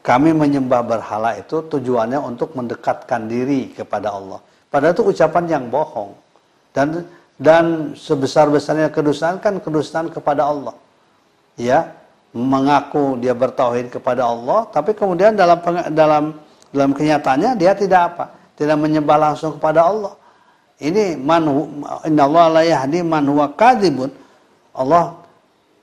kami 0.00 0.32
menyembah 0.32 0.80
berhala 0.80 1.36
itu 1.36 1.60
tujuannya 1.60 2.16
untuk 2.18 2.56
mendekatkan 2.56 3.28
diri 3.28 3.70
kepada 3.76 4.16
Allah. 4.16 4.40
Padahal 4.72 4.96
itu 4.96 5.04
ucapan 5.12 5.44
yang 5.46 5.64
bohong. 5.68 6.16
Dan 6.72 7.04
dan 7.36 7.92
sebesar-besarnya 7.92 8.88
kedustaan 8.88 9.44
kan 9.44 9.60
kedustaan 9.60 10.08
kepada 10.08 10.48
Allah. 10.48 10.72
Ya, 11.60 11.92
mengaku 12.32 13.20
dia 13.20 13.36
bertauhid 13.36 13.92
kepada 13.92 14.24
Allah, 14.24 14.64
tapi 14.72 14.96
kemudian 14.96 15.36
dalam 15.36 15.60
dalam 15.92 16.24
dalam 16.72 16.90
kenyataannya 16.96 17.60
dia 17.60 17.76
tidak 17.76 18.00
apa? 18.16 18.24
Tidak 18.56 18.76
menyembah 18.76 19.16
langsung 19.30 19.60
kepada 19.60 19.84
Allah. 19.88 20.12
Ini 20.82 21.14
man 21.20 21.44
innallaha 22.08 22.60
la 22.60 22.62
yahdi 22.64 23.04
man 23.04 23.28
huwa 23.28 23.52
kadhibun. 23.52 24.10
Allah 24.72 25.22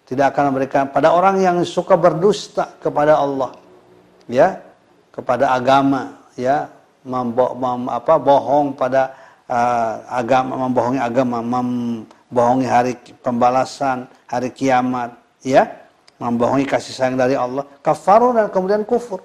tidak 0.10 0.34
akan 0.34 0.44
memberikan 0.50 0.90
pada 0.90 1.14
orang 1.14 1.38
yang 1.38 1.62
suka 1.62 1.94
berdusta 1.94 2.82
kepada 2.82 3.22
Allah 3.22 3.54
ya 4.26 4.58
kepada 5.14 5.54
agama 5.54 6.18
ya 6.34 6.66
membo, 7.06 7.54
mem, 7.54 7.86
apa 7.94 8.18
bohong 8.18 8.74
pada 8.74 9.14
uh, 9.46 10.02
agama 10.10 10.66
membohongi 10.66 10.98
agama 10.98 11.38
membohongi 11.46 12.66
hari 12.66 12.94
pembalasan 13.22 14.10
hari 14.26 14.50
kiamat 14.50 15.14
ya 15.46 15.70
membohongi 16.20 16.68
kasih 16.68 16.94
sayang 16.94 17.18
dari 17.18 17.34
Allah 17.34 17.66
kafaru 17.82 18.36
dan 18.36 18.52
kemudian 18.52 18.84
kufur 18.84 19.24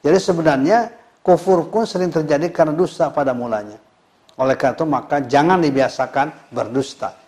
jadi 0.00 0.16
sebenarnya 0.16 0.78
kufur 1.20 1.66
pun 1.68 1.84
sering 1.84 2.08
terjadi 2.08 2.48
karena 2.54 2.72
dusta 2.72 3.10
pada 3.10 3.34
mulanya 3.34 3.76
oleh 4.38 4.54
karena 4.54 4.78
itu 4.78 4.86
maka 4.86 5.16
jangan 5.26 5.58
dibiasakan 5.60 6.54
berdusta 6.54 7.26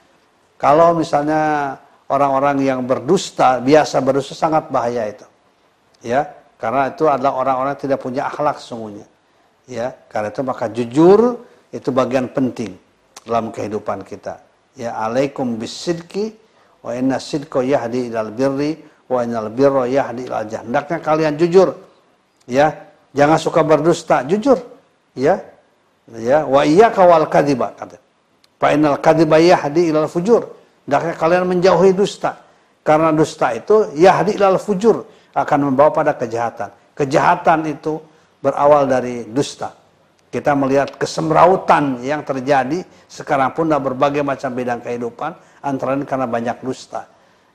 kalau 0.59 0.99
misalnya 0.99 1.75
orang-orang 2.11 2.59
yang 2.67 2.81
berdusta, 2.83 3.63
biasa 3.63 4.03
berdusta 4.03 4.35
sangat 4.35 4.67
bahaya 4.75 5.07
itu. 5.07 5.27
Ya, 6.03 6.27
karena 6.59 6.91
itu 6.91 7.07
adalah 7.07 7.39
orang-orang 7.39 7.79
tidak 7.79 8.03
punya 8.03 8.27
akhlak 8.27 8.59
sesungguhnya. 8.59 9.07
Ya, 9.71 9.95
karena 10.11 10.35
itu 10.35 10.43
maka 10.43 10.67
jujur 10.67 11.47
itu 11.71 11.89
bagian 11.95 12.27
penting 12.35 12.75
dalam 13.23 13.55
kehidupan 13.55 14.03
kita. 14.03 14.43
Ya, 14.75 14.99
alaikum 14.99 15.55
bisidki 15.55 16.35
wa 16.83 16.91
inna 16.91 17.23
sidqa 17.23 17.63
yahdi 17.63 18.11
ilal 18.11 18.35
birri 18.35 18.83
wa 19.09 19.25
innal 19.25 19.49
birra 19.49 19.89
yahdi 19.89 20.29
ilal. 20.29 20.47
Hendaknya 20.47 20.99
kalian 21.01 21.35
jujur. 21.41 21.75
Ya, 22.49 22.89
jangan 23.13 23.37
suka 23.41 23.61
berdusta, 23.65 24.25
jujur. 24.25 24.61
Ya. 25.17 25.43
Ya, 26.09 26.49
wa 26.49 26.65
iyyaka 26.65 27.05
wal 27.05 27.29
kadhiba 27.29 27.77
kata. 27.77 28.01
Fa 28.57 28.73
innal 28.73 28.97
kadhiba 29.01 29.37
yahdi 29.37 29.93
ilal 29.93 30.09
fujur 30.09 30.57
Hendaknya 30.89 31.15
kalian 31.21 31.45
menjauhi 31.45 31.93
dusta. 31.93 32.33
Karena 32.81 33.13
dusta 33.13 33.53
itu 33.53 33.93
yahdi 33.93 34.41
lal 34.41 34.57
fujur 34.57 35.05
akan 35.37 35.59
membawa 35.69 35.93
pada 35.93 36.17
kejahatan. 36.17 36.73
Kejahatan 36.97 37.69
itu 37.69 38.01
berawal 38.41 38.89
dari 38.89 39.29
dusta. 39.29 39.77
Kita 40.33 40.57
melihat 40.57 40.97
kesemrautan 40.97 42.01
yang 42.01 42.25
terjadi 42.25 42.81
sekarang 43.05 43.53
pun 43.53 43.69
dalam 43.69 43.85
berbagai 43.93 44.25
macam 44.25 44.57
bidang 44.57 44.81
kehidupan 44.81 45.37
antara 45.61 45.93
lain 45.93 46.09
karena 46.09 46.25
banyak 46.25 46.57
dusta. 46.65 47.05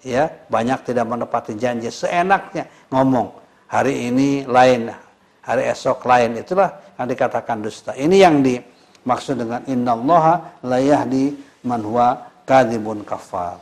Ya, 0.04 0.28
banyak 0.52 0.84
tidak 0.84 1.08
menepati 1.08 1.56
janji 1.56 1.88
seenaknya 1.88 2.68
ngomong. 2.92 3.32
Hari 3.72 4.12
ini 4.12 4.44
lain, 4.44 4.92
hari 5.40 5.64
esok 5.72 6.04
lain. 6.04 6.44
Itulah 6.44 6.76
yang 7.00 7.08
dikatakan 7.08 7.64
dusta. 7.64 7.96
Ini 7.96 8.28
yang 8.28 8.44
dimaksud 8.44 9.40
dengan 9.40 9.64
innallaha 9.64 10.60
la 10.68 10.80
yahdi 10.84 11.34
man 11.64 11.82
huwa 11.82 12.20
kadibun 12.44 13.08
kafar. 13.08 13.58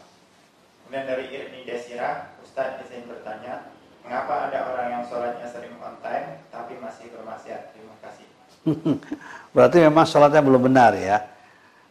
Kemudian 0.89 1.05
dari 1.05 1.25
Irni 1.29 1.61
Desira, 1.63 2.27
Ustaz 2.43 2.83
izin 2.83 3.05
bertanya 3.05 3.71
Mengapa 4.11 4.51
ada 4.51 4.59
orang 4.75 4.87
yang 4.91 5.03
sholatnya 5.07 5.47
sering 5.47 5.71
on 5.79 5.95
time 6.03 6.35
tapi 6.51 6.75
masih 6.83 7.07
bermaksiat? 7.15 7.71
Terima 7.71 7.95
kasih. 8.03 8.27
Berarti 9.55 9.77
memang 9.87 10.03
sholatnya 10.03 10.43
belum 10.43 10.67
benar 10.67 10.91
ya. 10.99 11.23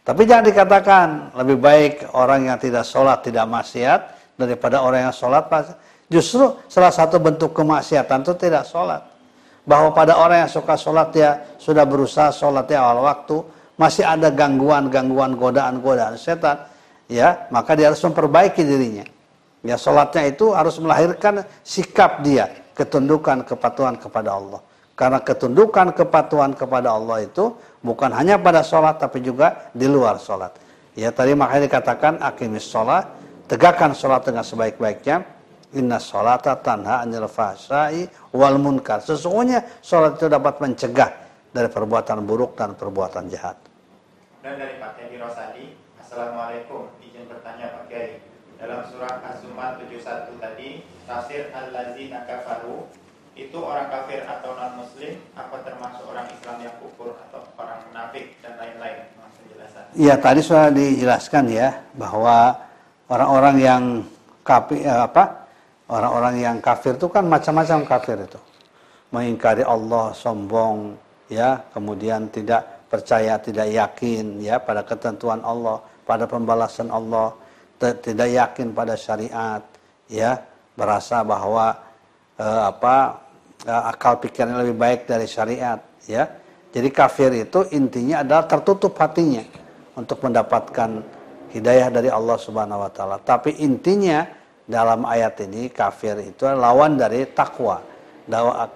Tapi 0.05 0.29
jangan 0.29 0.45
dikatakan 0.45 1.33
lebih 1.33 1.57
baik 1.57 2.13
orang 2.13 2.45
yang 2.45 2.61
tidak 2.61 2.85
sholat 2.85 3.25
tidak 3.25 3.49
maksiat 3.49 4.20
daripada 4.45 4.81
orang 4.81 5.09
yang 5.09 5.15
sholat 5.15 5.47
Justru 6.11 6.59
salah 6.67 6.91
satu 6.91 7.23
bentuk 7.23 7.55
kemaksiatan 7.55 8.27
itu 8.27 8.35
tidak 8.35 8.67
sholat. 8.67 8.99
Bahwa 9.63 9.95
pada 9.95 10.19
orang 10.19 10.43
yang 10.43 10.51
suka 10.51 10.75
sholat 10.75 11.15
ya 11.15 11.39
sudah 11.55 11.87
berusaha 11.87 12.35
sholat 12.35 12.67
ya 12.67 12.83
awal 12.83 13.07
waktu, 13.07 13.39
masih 13.79 14.03
ada 14.03 14.27
gangguan-gangguan 14.27 15.39
godaan-godaan 15.39 16.19
setan, 16.19 16.67
ya 17.07 17.47
maka 17.47 17.79
dia 17.79 17.87
harus 17.87 18.03
memperbaiki 18.03 18.59
dirinya. 18.59 19.07
Ya 19.63 19.79
sholatnya 19.79 20.35
itu 20.35 20.51
harus 20.51 20.75
melahirkan 20.83 21.47
sikap 21.63 22.19
dia, 22.27 22.51
ketundukan 22.75 23.47
kepatuhan 23.47 23.95
kepada 23.95 24.35
Allah. 24.35 24.59
Karena 24.99 25.23
ketundukan 25.23 25.95
kepatuhan 25.95 26.51
kepada 26.51 26.91
Allah 26.91 27.23
itu 27.23 27.55
bukan 27.79 28.11
hanya 28.11 28.35
pada 28.35 28.61
sholat 28.61 28.99
tapi 28.99 29.23
juga 29.23 29.71
di 29.71 29.87
luar 29.87 30.19
sholat. 30.19 30.51
Ya 30.93 31.07
tadi 31.15 31.31
makanya 31.37 31.71
dikatakan 31.71 32.19
akimis 32.19 32.67
sholat, 32.67 33.07
tegakkan 33.51 33.91
sholat 33.91 34.23
dengan 34.23 34.47
sebaik-baiknya, 34.47 35.27
Inna 35.75 35.99
sholata 35.99 36.55
tanha 36.63 37.03
anil 37.03 37.27
fahsyai 37.27 38.31
wal 38.31 38.55
munkar. 38.55 39.03
Sesungguhnya 39.03 39.83
sholat 39.83 40.15
itu 40.15 40.31
dapat 40.31 40.63
mencegah 40.63 41.11
dari 41.51 41.67
perbuatan 41.67 42.23
buruk 42.23 42.55
dan 42.55 42.79
perbuatan 42.79 43.27
jahat. 43.27 43.59
Dan 44.39 44.55
dari 44.55 44.79
Pak 44.79 44.95
Teddy 44.95 45.19
Rosadi, 45.19 45.65
Assalamualaikum. 45.99 46.87
Izin 47.03 47.27
bertanya 47.27 47.75
Pak 47.75 47.83
Kiai. 47.91 48.23
Dalam 48.55 48.87
surah 48.87 49.19
Az-Zumar 49.19 49.75
71 49.83 50.37
tadi, 50.39 50.85
tafsir 51.03 51.51
al-lazina 51.51 52.23
kafaru 52.23 52.87
itu 53.35 53.57
orang 53.57 53.89
kafir 53.89 54.21
atau 54.27 54.53
non 54.53 54.85
muslim 54.85 55.17
apa 55.33 55.55
termasuk 55.63 56.03
orang 56.03 56.27
Islam 56.29 56.57
yang 56.61 56.75
kufur 56.83 57.15
atau 57.15 57.41
orang 57.57 57.79
munafik 57.89 58.35
dan 58.43 58.59
lain-lain 58.59 59.07
Iya 59.91 60.15
tadi 60.15 60.39
sudah 60.39 60.71
dijelaskan 60.71 61.51
ya 61.51 61.83
bahwa 61.99 62.55
orang-orang 63.11 63.55
yang 63.59 63.83
kafir 64.41 64.87
eh, 64.87 65.03
apa 65.05 65.41
Orang-orang 65.91 66.39
yang 66.39 66.57
kafir 66.63 66.95
itu 66.95 67.11
kan 67.11 67.27
macam-macam 67.27 67.83
kafir 67.83 68.15
itu. 68.23 68.39
Mengingkari 69.11 69.59
Allah, 69.67 70.15
sombong, 70.15 70.95
ya, 71.27 71.59
kemudian 71.75 72.31
tidak 72.31 72.87
percaya, 72.87 73.35
tidak 73.43 73.67
yakin 73.67 74.39
ya 74.39 74.55
pada 74.63 74.87
ketentuan 74.87 75.43
Allah, 75.43 75.83
pada 76.07 76.23
pembalasan 76.31 76.87
Allah, 76.87 77.35
tidak 77.75 78.23
yakin 78.31 78.71
pada 78.71 78.95
syariat, 78.95 79.59
ya, 80.07 80.39
berasa 80.79 81.27
bahwa 81.27 81.75
eh, 82.39 82.61
apa 82.71 83.19
eh, 83.67 83.83
akal 83.91 84.15
pikirnya 84.23 84.63
lebih 84.63 84.79
baik 84.79 85.11
dari 85.11 85.27
syariat, 85.27 85.83
ya. 86.07 86.23
Jadi 86.71 86.87
kafir 86.87 87.35
itu 87.35 87.67
intinya 87.75 88.23
adalah 88.23 88.47
tertutup 88.47 88.95
hatinya 88.95 89.43
untuk 89.99 90.23
mendapatkan 90.23 91.03
hidayah 91.51 91.91
dari 91.91 92.07
Allah 92.07 92.39
Subhanahu 92.39 92.81
wa 92.81 92.91
taala. 92.91 93.19
Tapi 93.19 93.59
intinya 93.61 94.23
dalam 94.63 95.03
ayat 95.03 95.43
ini 95.43 95.67
kafir 95.67 96.15
itu 96.23 96.47
lawan 96.47 96.95
dari 96.95 97.27
takwa, 97.29 97.83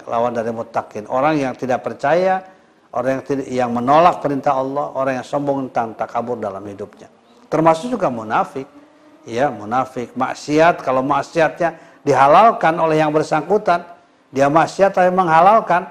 lawan 0.05 0.33
dari 0.35 0.51
mutakin. 0.51 1.07
Orang 1.07 1.39
yang 1.39 1.55
tidak 1.55 1.81
percaya, 1.87 2.43
orang 2.91 3.19
yang 3.19 3.23
tidak 3.23 3.45
yang 3.47 3.69
menolak 3.71 4.19
perintah 4.19 4.59
Allah, 4.59 4.91
orang 4.93 5.23
yang 5.23 5.27
sombong 5.27 5.71
tentang 5.71 5.95
takabur 5.95 6.35
dalam 6.35 6.61
hidupnya. 6.67 7.07
Termasuk 7.47 7.95
juga 7.95 8.11
munafik. 8.11 8.67
Ya, 9.25 9.49
munafik, 9.49 10.13
maksiat 10.13 10.85
kalau 10.85 11.01
maksiatnya 11.01 11.73
dihalalkan 12.05 12.77
oleh 12.77 13.01
yang 13.01 13.09
bersangkutan, 13.09 13.81
dia 14.29 14.45
maksiat 14.53 14.93
tapi 14.93 15.09
menghalalkan 15.09 15.89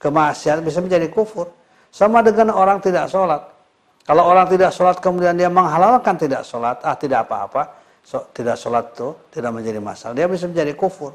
kemaksiatan 0.00 0.64
bisa 0.64 0.80
menjadi 0.80 1.12
kufur. 1.12 1.52
Sama 1.92 2.24
dengan 2.24 2.56
orang 2.56 2.80
tidak 2.80 3.12
sholat. 3.12 3.44
Kalau 4.10 4.26
orang 4.26 4.50
tidak 4.50 4.74
sholat 4.74 4.98
kemudian 4.98 5.38
dia 5.38 5.46
menghalalkan 5.46 6.18
tidak 6.18 6.42
sholat, 6.42 6.82
ah 6.82 6.98
tidak 6.98 7.30
apa-apa 7.30 7.78
so, 8.02 8.26
tidak 8.34 8.58
sholat 8.58 8.90
itu 8.90 9.14
tidak 9.30 9.54
menjadi 9.54 9.78
masalah. 9.78 10.18
Dia 10.18 10.26
bisa 10.26 10.50
menjadi 10.50 10.74
kufur 10.74 11.14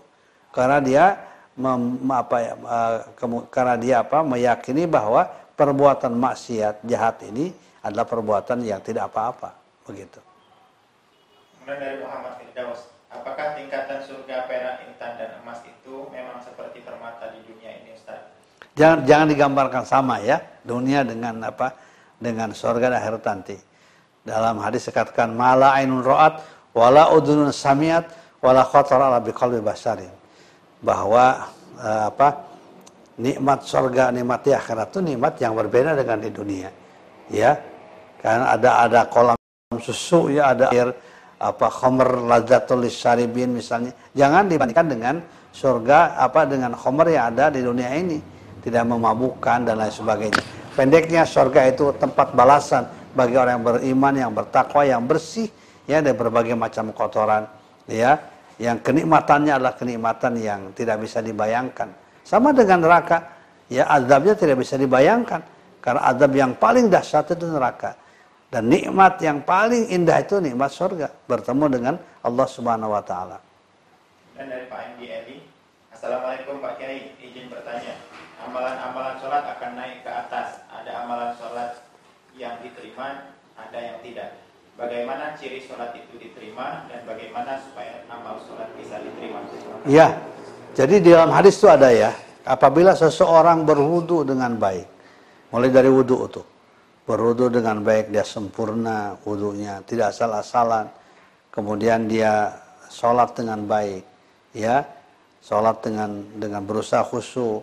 karena 0.56 0.80
dia 0.80 1.04
mem, 1.60 2.00
apa 2.08 2.38
ya, 2.40 2.54
uh, 2.56 2.98
karena 3.52 3.76
dia 3.76 3.96
apa 4.00 4.24
meyakini 4.24 4.88
bahwa 4.88 5.28
perbuatan 5.60 6.16
maksiat 6.16 6.88
jahat 6.88 7.20
ini 7.28 7.52
adalah 7.84 8.08
perbuatan 8.08 8.64
yang 8.64 8.80
tidak 8.80 9.12
apa-apa 9.12 9.52
begitu. 9.84 10.24
Kemudian 11.68 11.76
dari 11.76 12.00
Muhammad 12.00 12.40
Firdaus, 12.40 12.88
apakah 13.12 13.60
tingkatan 13.60 14.08
surga 14.08 14.48
perak, 14.48 14.88
intan 14.88 15.20
dan 15.20 15.36
emas 15.44 15.60
itu 15.68 16.08
memang 16.16 16.40
seperti 16.48 16.80
permata 16.80 17.28
di 17.36 17.44
dunia 17.44 17.76
ini, 17.76 17.92
Ustaz? 17.92 18.24
Jangan 18.80 19.04
jangan 19.04 19.28
digambarkan 19.28 19.84
sama 19.84 20.24
ya 20.24 20.40
dunia 20.64 21.04
dengan 21.04 21.44
apa 21.44 21.84
dengan 22.20 22.52
surga 22.56 22.92
dan 22.92 22.98
akhirat 23.00 23.24
nanti. 23.24 23.58
Dalam 24.26 24.58
hadis 24.58 24.90
dikatakan 24.90 25.36
mala 25.38 25.78
ainun 25.78 26.02
ro'at 26.02 26.42
wala 26.74 27.14
udunun 27.14 27.54
samiat 27.54 28.10
wala 28.42 28.66
khatar 28.66 28.98
ala 28.98 29.22
biqalbi 29.22 29.62
basarin. 29.62 30.12
Bahwa 30.82 31.50
uh, 31.78 32.10
apa 32.10 32.50
nikmat 33.22 33.64
surga 33.64 34.12
nikmat 34.12 34.40
di 34.44 34.52
akhirat 34.52 34.88
itu 34.92 35.00
nikmat 35.04 35.34
yang 35.40 35.54
berbeda 35.54 35.94
dengan 35.94 36.18
di 36.24 36.30
dunia. 36.34 36.70
Ya 37.30 37.58
karena 38.22 38.58
ada 38.58 38.70
ada 38.82 39.00
kolam 39.06 39.38
susu 39.78 40.34
ya 40.34 40.54
ada 40.58 40.74
air 40.74 40.90
apa 41.38 41.68
khomer 41.70 42.26
lazatul 42.26 42.82
syaribin 42.90 43.54
misalnya. 43.54 43.94
Jangan 44.18 44.50
dibandingkan 44.50 44.88
dengan 44.90 45.16
surga 45.54 46.18
apa 46.18 46.50
dengan 46.50 46.74
khomer 46.74 47.14
yang 47.14 47.36
ada 47.36 47.54
di 47.54 47.62
dunia 47.62 47.94
ini. 47.94 48.18
Tidak 48.66 48.82
memabukkan 48.82 49.62
dan 49.62 49.78
lain 49.78 49.94
sebagainya 49.94 50.65
pendeknya 50.76 51.24
surga 51.24 51.72
itu 51.72 51.96
tempat 51.96 52.36
balasan 52.36 52.86
bagi 53.16 53.40
orang 53.40 53.58
yang 53.58 53.66
beriman 53.66 54.14
yang 54.14 54.32
bertakwa 54.36 54.84
yang 54.84 55.08
bersih 55.08 55.48
ya 55.88 56.04
dari 56.04 56.14
berbagai 56.14 56.54
macam 56.54 56.92
kotoran 56.92 57.48
ya. 57.88 58.20
Yang 58.56 58.88
kenikmatannya 58.88 59.52
adalah 59.52 59.76
kenikmatan 59.76 60.40
yang 60.40 60.72
tidak 60.72 61.04
bisa 61.04 61.20
dibayangkan. 61.20 61.92
Sama 62.24 62.56
dengan 62.56 62.88
neraka 62.88 63.28
ya 63.68 63.84
azabnya 63.92 64.36
tidak 64.36 64.64
bisa 64.64 64.80
dibayangkan. 64.80 65.44
Karena 65.84 66.02
azab 66.08 66.32
yang 66.32 66.56
paling 66.56 66.88
dahsyat 66.88 67.36
itu 67.36 67.46
neraka. 67.52 68.00
Dan 68.48 68.72
nikmat 68.72 69.20
yang 69.20 69.44
paling 69.44 69.92
indah 69.92 70.24
itu 70.24 70.40
nikmat 70.40 70.72
surga 70.72 71.12
bertemu 71.28 71.66
dengan 71.68 71.96
Allah 72.24 72.48
Subhanahu 72.48 72.96
wa 72.96 73.04
taala. 73.04 73.38
Dan 74.40 74.48
dari 74.48 74.66
Pak 74.72 74.80
Endi 74.96 75.06
Eli, 75.12 75.38
Assalamualaikum 76.06 76.62
Pak 76.62 76.78
Kiai, 76.78 77.18
izin 77.18 77.50
bertanya. 77.50 77.98
Amalan-amalan 78.38 79.18
sholat 79.18 79.42
akan 79.58 79.74
naik 79.74 80.06
ke 80.06 80.12
atas. 80.14 80.62
Ada 80.70 81.02
amalan 81.02 81.34
sholat 81.34 81.82
yang 82.38 82.62
diterima, 82.62 83.34
ada 83.58 83.74
yang 83.74 83.98
tidak 84.06 84.38
bagaimana 84.78 85.34
ciri 85.34 85.66
sholat 85.66 85.98
itu 85.98 86.14
diterima 86.22 86.86
dan 86.94 87.10
bagaimana 87.10 87.58
supaya 87.58 88.06
amal 88.06 88.38
sholat 88.46 88.70
bisa 88.78 89.02
diterima. 89.02 89.50
Ya, 89.90 90.14
jadi 90.78 91.02
di 91.02 91.10
dalam 91.10 91.34
hadis 91.34 91.58
itu 91.58 91.66
ada 91.74 91.90
ya, 91.90 92.14
apabila 92.46 92.94
seseorang 92.94 93.66
berwudu 93.66 94.30
dengan 94.30 94.62
baik, 94.62 94.86
mulai 95.50 95.74
dari 95.74 95.90
wudu 95.90 96.30
itu, 96.30 96.46
berwudu 97.10 97.50
dengan 97.50 97.82
baik 97.82 98.14
dia 98.14 98.22
sempurna 98.22 99.18
wudunya, 99.26 99.82
tidak 99.90 100.14
asal-asalan, 100.14 100.86
kemudian 101.50 102.06
dia 102.06 102.54
sholat 102.94 103.34
dengan 103.34 103.66
baik, 103.66 104.06
ya, 104.54 104.86
sholat 105.46 105.78
dengan 105.86 106.26
dengan 106.42 106.66
berusaha 106.66 107.06
khusyuk, 107.06 107.62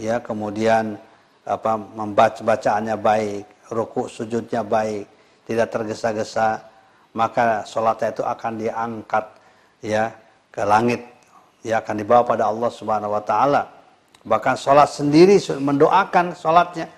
ya, 0.00 0.24
kemudian 0.24 0.96
apa 1.44 1.76
membaca 1.76 2.40
bacaannya 2.40 2.96
baik, 2.96 3.44
ruku 3.68 4.08
sujudnya 4.08 4.64
baik, 4.64 5.04
tidak 5.44 5.68
tergesa-gesa, 5.68 6.64
maka 7.12 7.68
sholatnya 7.68 8.16
itu 8.16 8.24
akan 8.24 8.52
diangkat 8.56 9.24
ya 9.84 10.12
ke 10.48 10.64
langit, 10.64 11.04
ya 11.60 11.84
akan 11.84 11.94
dibawa 12.00 12.24
pada 12.24 12.48
Allah 12.48 12.70
Subhanahu 12.72 13.12
Wa 13.12 13.22
Taala. 13.24 13.62
Bahkan 14.24 14.56
sholat 14.56 14.88
sendiri 14.88 15.36
mendoakan 15.60 16.32
sholatnya, 16.32 16.88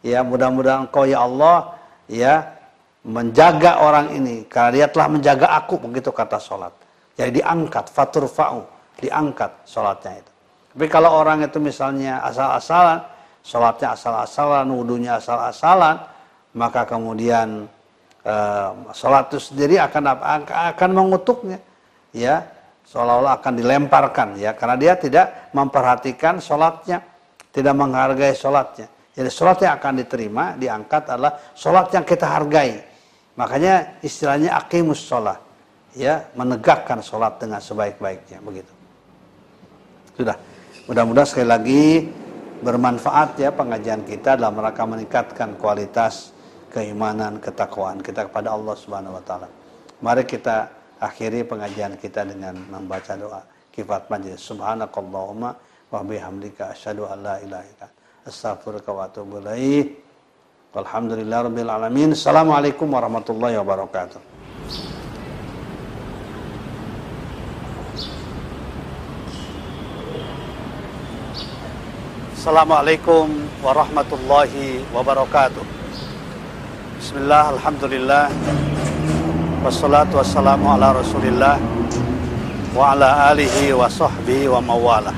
ya 0.00 0.24
mudah-mudahan 0.24 0.88
kau 0.88 1.04
ya 1.04 1.24
Allah 1.24 1.76
ya 2.08 2.56
menjaga 3.04 3.84
orang 3.84 4.16
ini 4.16 4.48
karena 4.48 4.84
dia 4.84 4.86
telah 4.88 5.08
menjaga 5.12 5.52
aku 5.60 5.76
begitu 5.76 6.08
kata 6.08 6.40
sholat. 6.40 6.72
Jadi 7.14 7.40
diangkat 7.40 7.92
fatur 7.92 8.26
fa'u 8.26 8.73
diangkat 8.98 9.66
sholatnya 9.66 10.22
itu. 10.22 10.32
Tapi 10.74 10.86
kalau 10.90 11.14
orang 11.22 11.46
itu 11.46 11.62
misalnya 11.62 12.18
asal-asalan, 12.26 12.98
sholatnya 13.46 13.94
asal-asalan, 13.94 14.66
wudhunya 14.74 15.22
asal-asalan, 15.22 16.02
maka 16.58 16.82
kemudian 16.82 17.70
uh, 18.26 18.70
sholat 18.90 19.30
itu 19.30 19.38
sendiri 19.38 19.78
akan 19.78 20.18
akan 20.50 20.90
mengutuknya 20.90 21.62
ya. 22.10 22.42
Seolah-olah 22.84 23.38
akan 23.38 23.54
dilemparkan 23.54 24.28
ya. 24.34 24.58
Karena 24.58 24.74
dia 24.74 24.98
tidak 24.98 25.54
memperhatikan 25.54 26.42
sholatnya 26.42 27.00
tidak 27.54 27.74
menghargai 27.78 28.34
sholatnya. 28.34 28.90
Jadi 29.14 29.30
sholat 29.30 29.62
yang 29.62 29.78
akan 29.78 29.94
diterima 30.02 30.44
diangkat 30.58 31.06
adalah 31.06 31.38
sholat 31.54 31.86
yang 31.94 32.02
kita 32.02 32.26
hargai. 32.26 32.82
Makanya 33.38 34.02
istilahnya 34.02 34.58
akimus 34.58 35.06
sholat 35.06 35.38
ya. 35.94 36.26
Menegakkan 36.34 36.98
sholat 36.98 37.38
dengan 37.38 37.62
sebaik-baiknya 37.62 38.42
begitu 38.42 38.73
Sudah. 40.14 40.36
Mudah-mudahan 40.84 41.28
sekali 41.28 41.48
lagi 41.48 41.82
bermanfaat 42.60 43.40
ya 43.40 43.50
pengajian 43.50 44.04
kita 44.06 44.38
dalam 44.38 44.54
rangka 44.56 44.84
meningkatkan 44.84 45.56
kualitas 45.58 46.30
keimanan, 46.70 47.38
ketakwaan 47.38 48.02
kita 48.02 48.28
kepada 48.30 48.54
Allah 48.54 48.74
Subhanahu 48.74 49.16
wa 49.16 49.22
taala. 49.22 49.48
Mari 50.04 50.22
kita 50.26 50.70
akhiri 50.98 51.46
pengajian 51.46 51.94
kita 51.98 52.26
dengan 52.26 52.58
membaca 52.68 53.14
doa 53.14 53.42
kifat 53.70 54.10
majlis. 54.10 54.42
Subhanakallahumma 54.42 55.50
wa 55.90 56.00
bihamdika 56.02 56.74
asyhadu 56.74 57.06
an 57.10 57.18
la 57.22 57.34
ilaha 57.42 57.64
illa 57.64 57.88
astaghfiruka 58.26 58.90
wa 58.90 59.06
atubu 59.06 59.38
ilaik. 59.42 60.02
Walhamdulillahirabbil 60.74 61.70
alamin. 61.70 62.18
Assalamualaikum 62.18 62.90
warahmatullahi 62.90 63.54
wabarakatuh. 63.62 65.03
Assalamualaikum 72.44 73.24
warahmatullahi 73.64 74.84
wabarakatuh. 74.92 75.64
Bismillah, 77.00 77.56
Alhamdulillah. 77.56 78.28
Wassalatu 79.64 80.20
wassalamu 80.20 80.68
ala 80.76 80.92
rasulillah 80.92 81.56
Wa 82.76 82.92
ala 82.92 83.32
alihi 83.32 83.72
wa 83.72 83.88
sahbihi 83.88 84.52
wa 84.52 84.60
mawala 84.60 85.16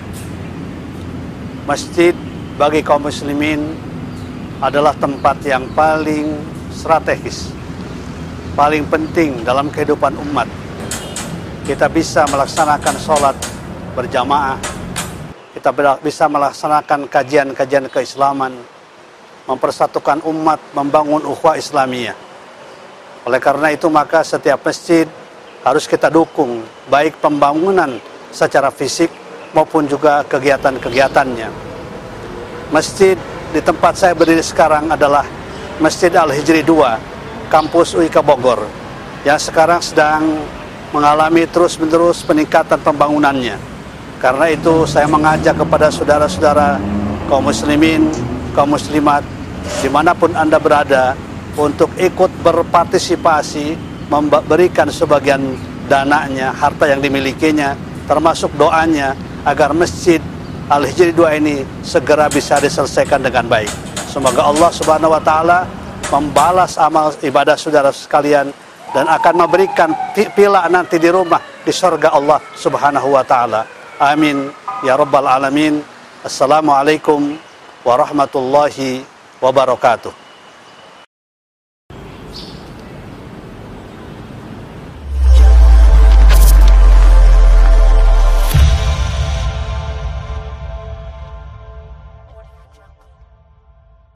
Masjid 1.67 2.15
bagi 2.55 2.87
kaum 2.87 3.03
muslimin 3.03 3.75
adalah 4.63 4.95
tempat 4.95 5.43
yang 5.43 5.67
paling 5.75 6.31
strategis 6.71 7.51
Paling 8.55 8.87
penting 8.87 9.43
dalam 9.43 9.67
kehidupan 9.75 10.15
umat. 10.31 10.47
Kita 11.67 11.91
bisa 11.91 12.23
melaksanakan 12.31 12.95
sholat 13.03 13.35
berjamaah 13.99 14.76
kita 15.67 15.99
bisa 15.99 16.31
melaksanakan 16.31 17.11
kajian-kajian 17.11 17.91
keislaman, 17.91 18.55
mempersatukan 19.51 20.23
umat, 20.23 20.63
membangun 20.79 21.27
ukhuwah 21.27 21.59
Islamiyah. 21.59 22.15
Oleh 23.27 23.43
karena 23.43 23.75
itu 23.75 23.91
maka 23.91 24.23
setiap 24.23 24.63
masjid 24.63 25.11
harus 25.67 25.91
kita 25.91 26.07
dukung 26.07 26.63
baik 26.87 27.19
pembangunan 27.19 27.99
secara 28.31 28.71
fisik 28.71 29.11
maupun 29.59 29.91
juga 29.91 30.23
kegiatan-kegiatannya. 30.31 31.51
Masjid 32.71 33.19
di 33.51 33.59
tempat 33.59 33.99
saya 33.99 34.15
berdiri 34.15 34.47
sekarang 34.47 34.95
adalah 34.95 35.27
Masjid 35.83 36.15
Al-Hijri 36.15 36.63
2, 36.63 37.51
kampus 37.51 37.99
UIK 37.99 38.23
Bogor, 38.23 38.63
yang 39.27 39.43
sekarang 39.43 39.83
sedang 39.83 40.47
mengalami 40.95 41.43
terus-menerus 41.51 42.23
peningkatan 42.23 42.79
pembangunannya 42.79 43.75
karena 44.19 44.49
itu 44.53 44.89
saya 44.89 45.05
mengajak 45.09 45.57
kepada 45.57 45.93
saudara-saudara 45.93 46.81
kaum 47.29 47.45
muslimin, 47.47 48.09
kaum 48.57 48.73
muslimat, 48.73 49.21
di 49.83 49.89
mana 49.93 50.17
pun 50.17 50.33
Anda 50.33 50.57
berada, 50.57 51.13
untuk 51.57 51.89
ikut 51.97 52.31
berpartisipasi, 52.45 53.77
memberikan 54.13 54.89
sebagian 54.93 55.57
dananya, 55.89 56.53
harta 56.53 56.89
yang 56.89 57.01
dimilikinya, 57.01 57.73
termasuk 58.05 58.53
doanya, 58.57 59.17
agar 59.47 59.73
masjid 59.73 60.21
Al-Hijri 60.67 61.15
2 61.15 61.39
ini 61.39 61.63
segera 61.87 62.27
bisa 62.27 62.59
diselesaikan 62.59 63.23
dengan 63.23 63.47
baik. 63.47 63.71
Semoga 64.11 64.51
Allah 64.51 64.71
Subhanahu 64.75 65.15
wa 65.15 65.23
taala 65.23 65.63
membalas 66.11 66.75
amal 66.75 67.15
ibadah 67.23 67.55
saudara 67.55 67.95
sekalian 67.95 68.51
dan 68.91 69.07
akan 69.07 69.47
memberikan 69.47 69.95
pila 70.15 70.67
nanti 70.67 70.99
di 70.99 71.07
rumah 71.07 71.39
di 71.63 71.71
surga 71.71 72.15
Allah 72.15 72.43
Subhanahu 72.59 73.15
wa 73.15 73.23
taala. 73.23 73.63
Amin 73.97 74.53
ya 74.85 74.93
rabbal 74.93 75.25
alamin. 75.25 75.81
Assalamualaikum 76.21 77.41
warahmatullahi 77.81 79.01
wabarakatuh. 79.41 80.26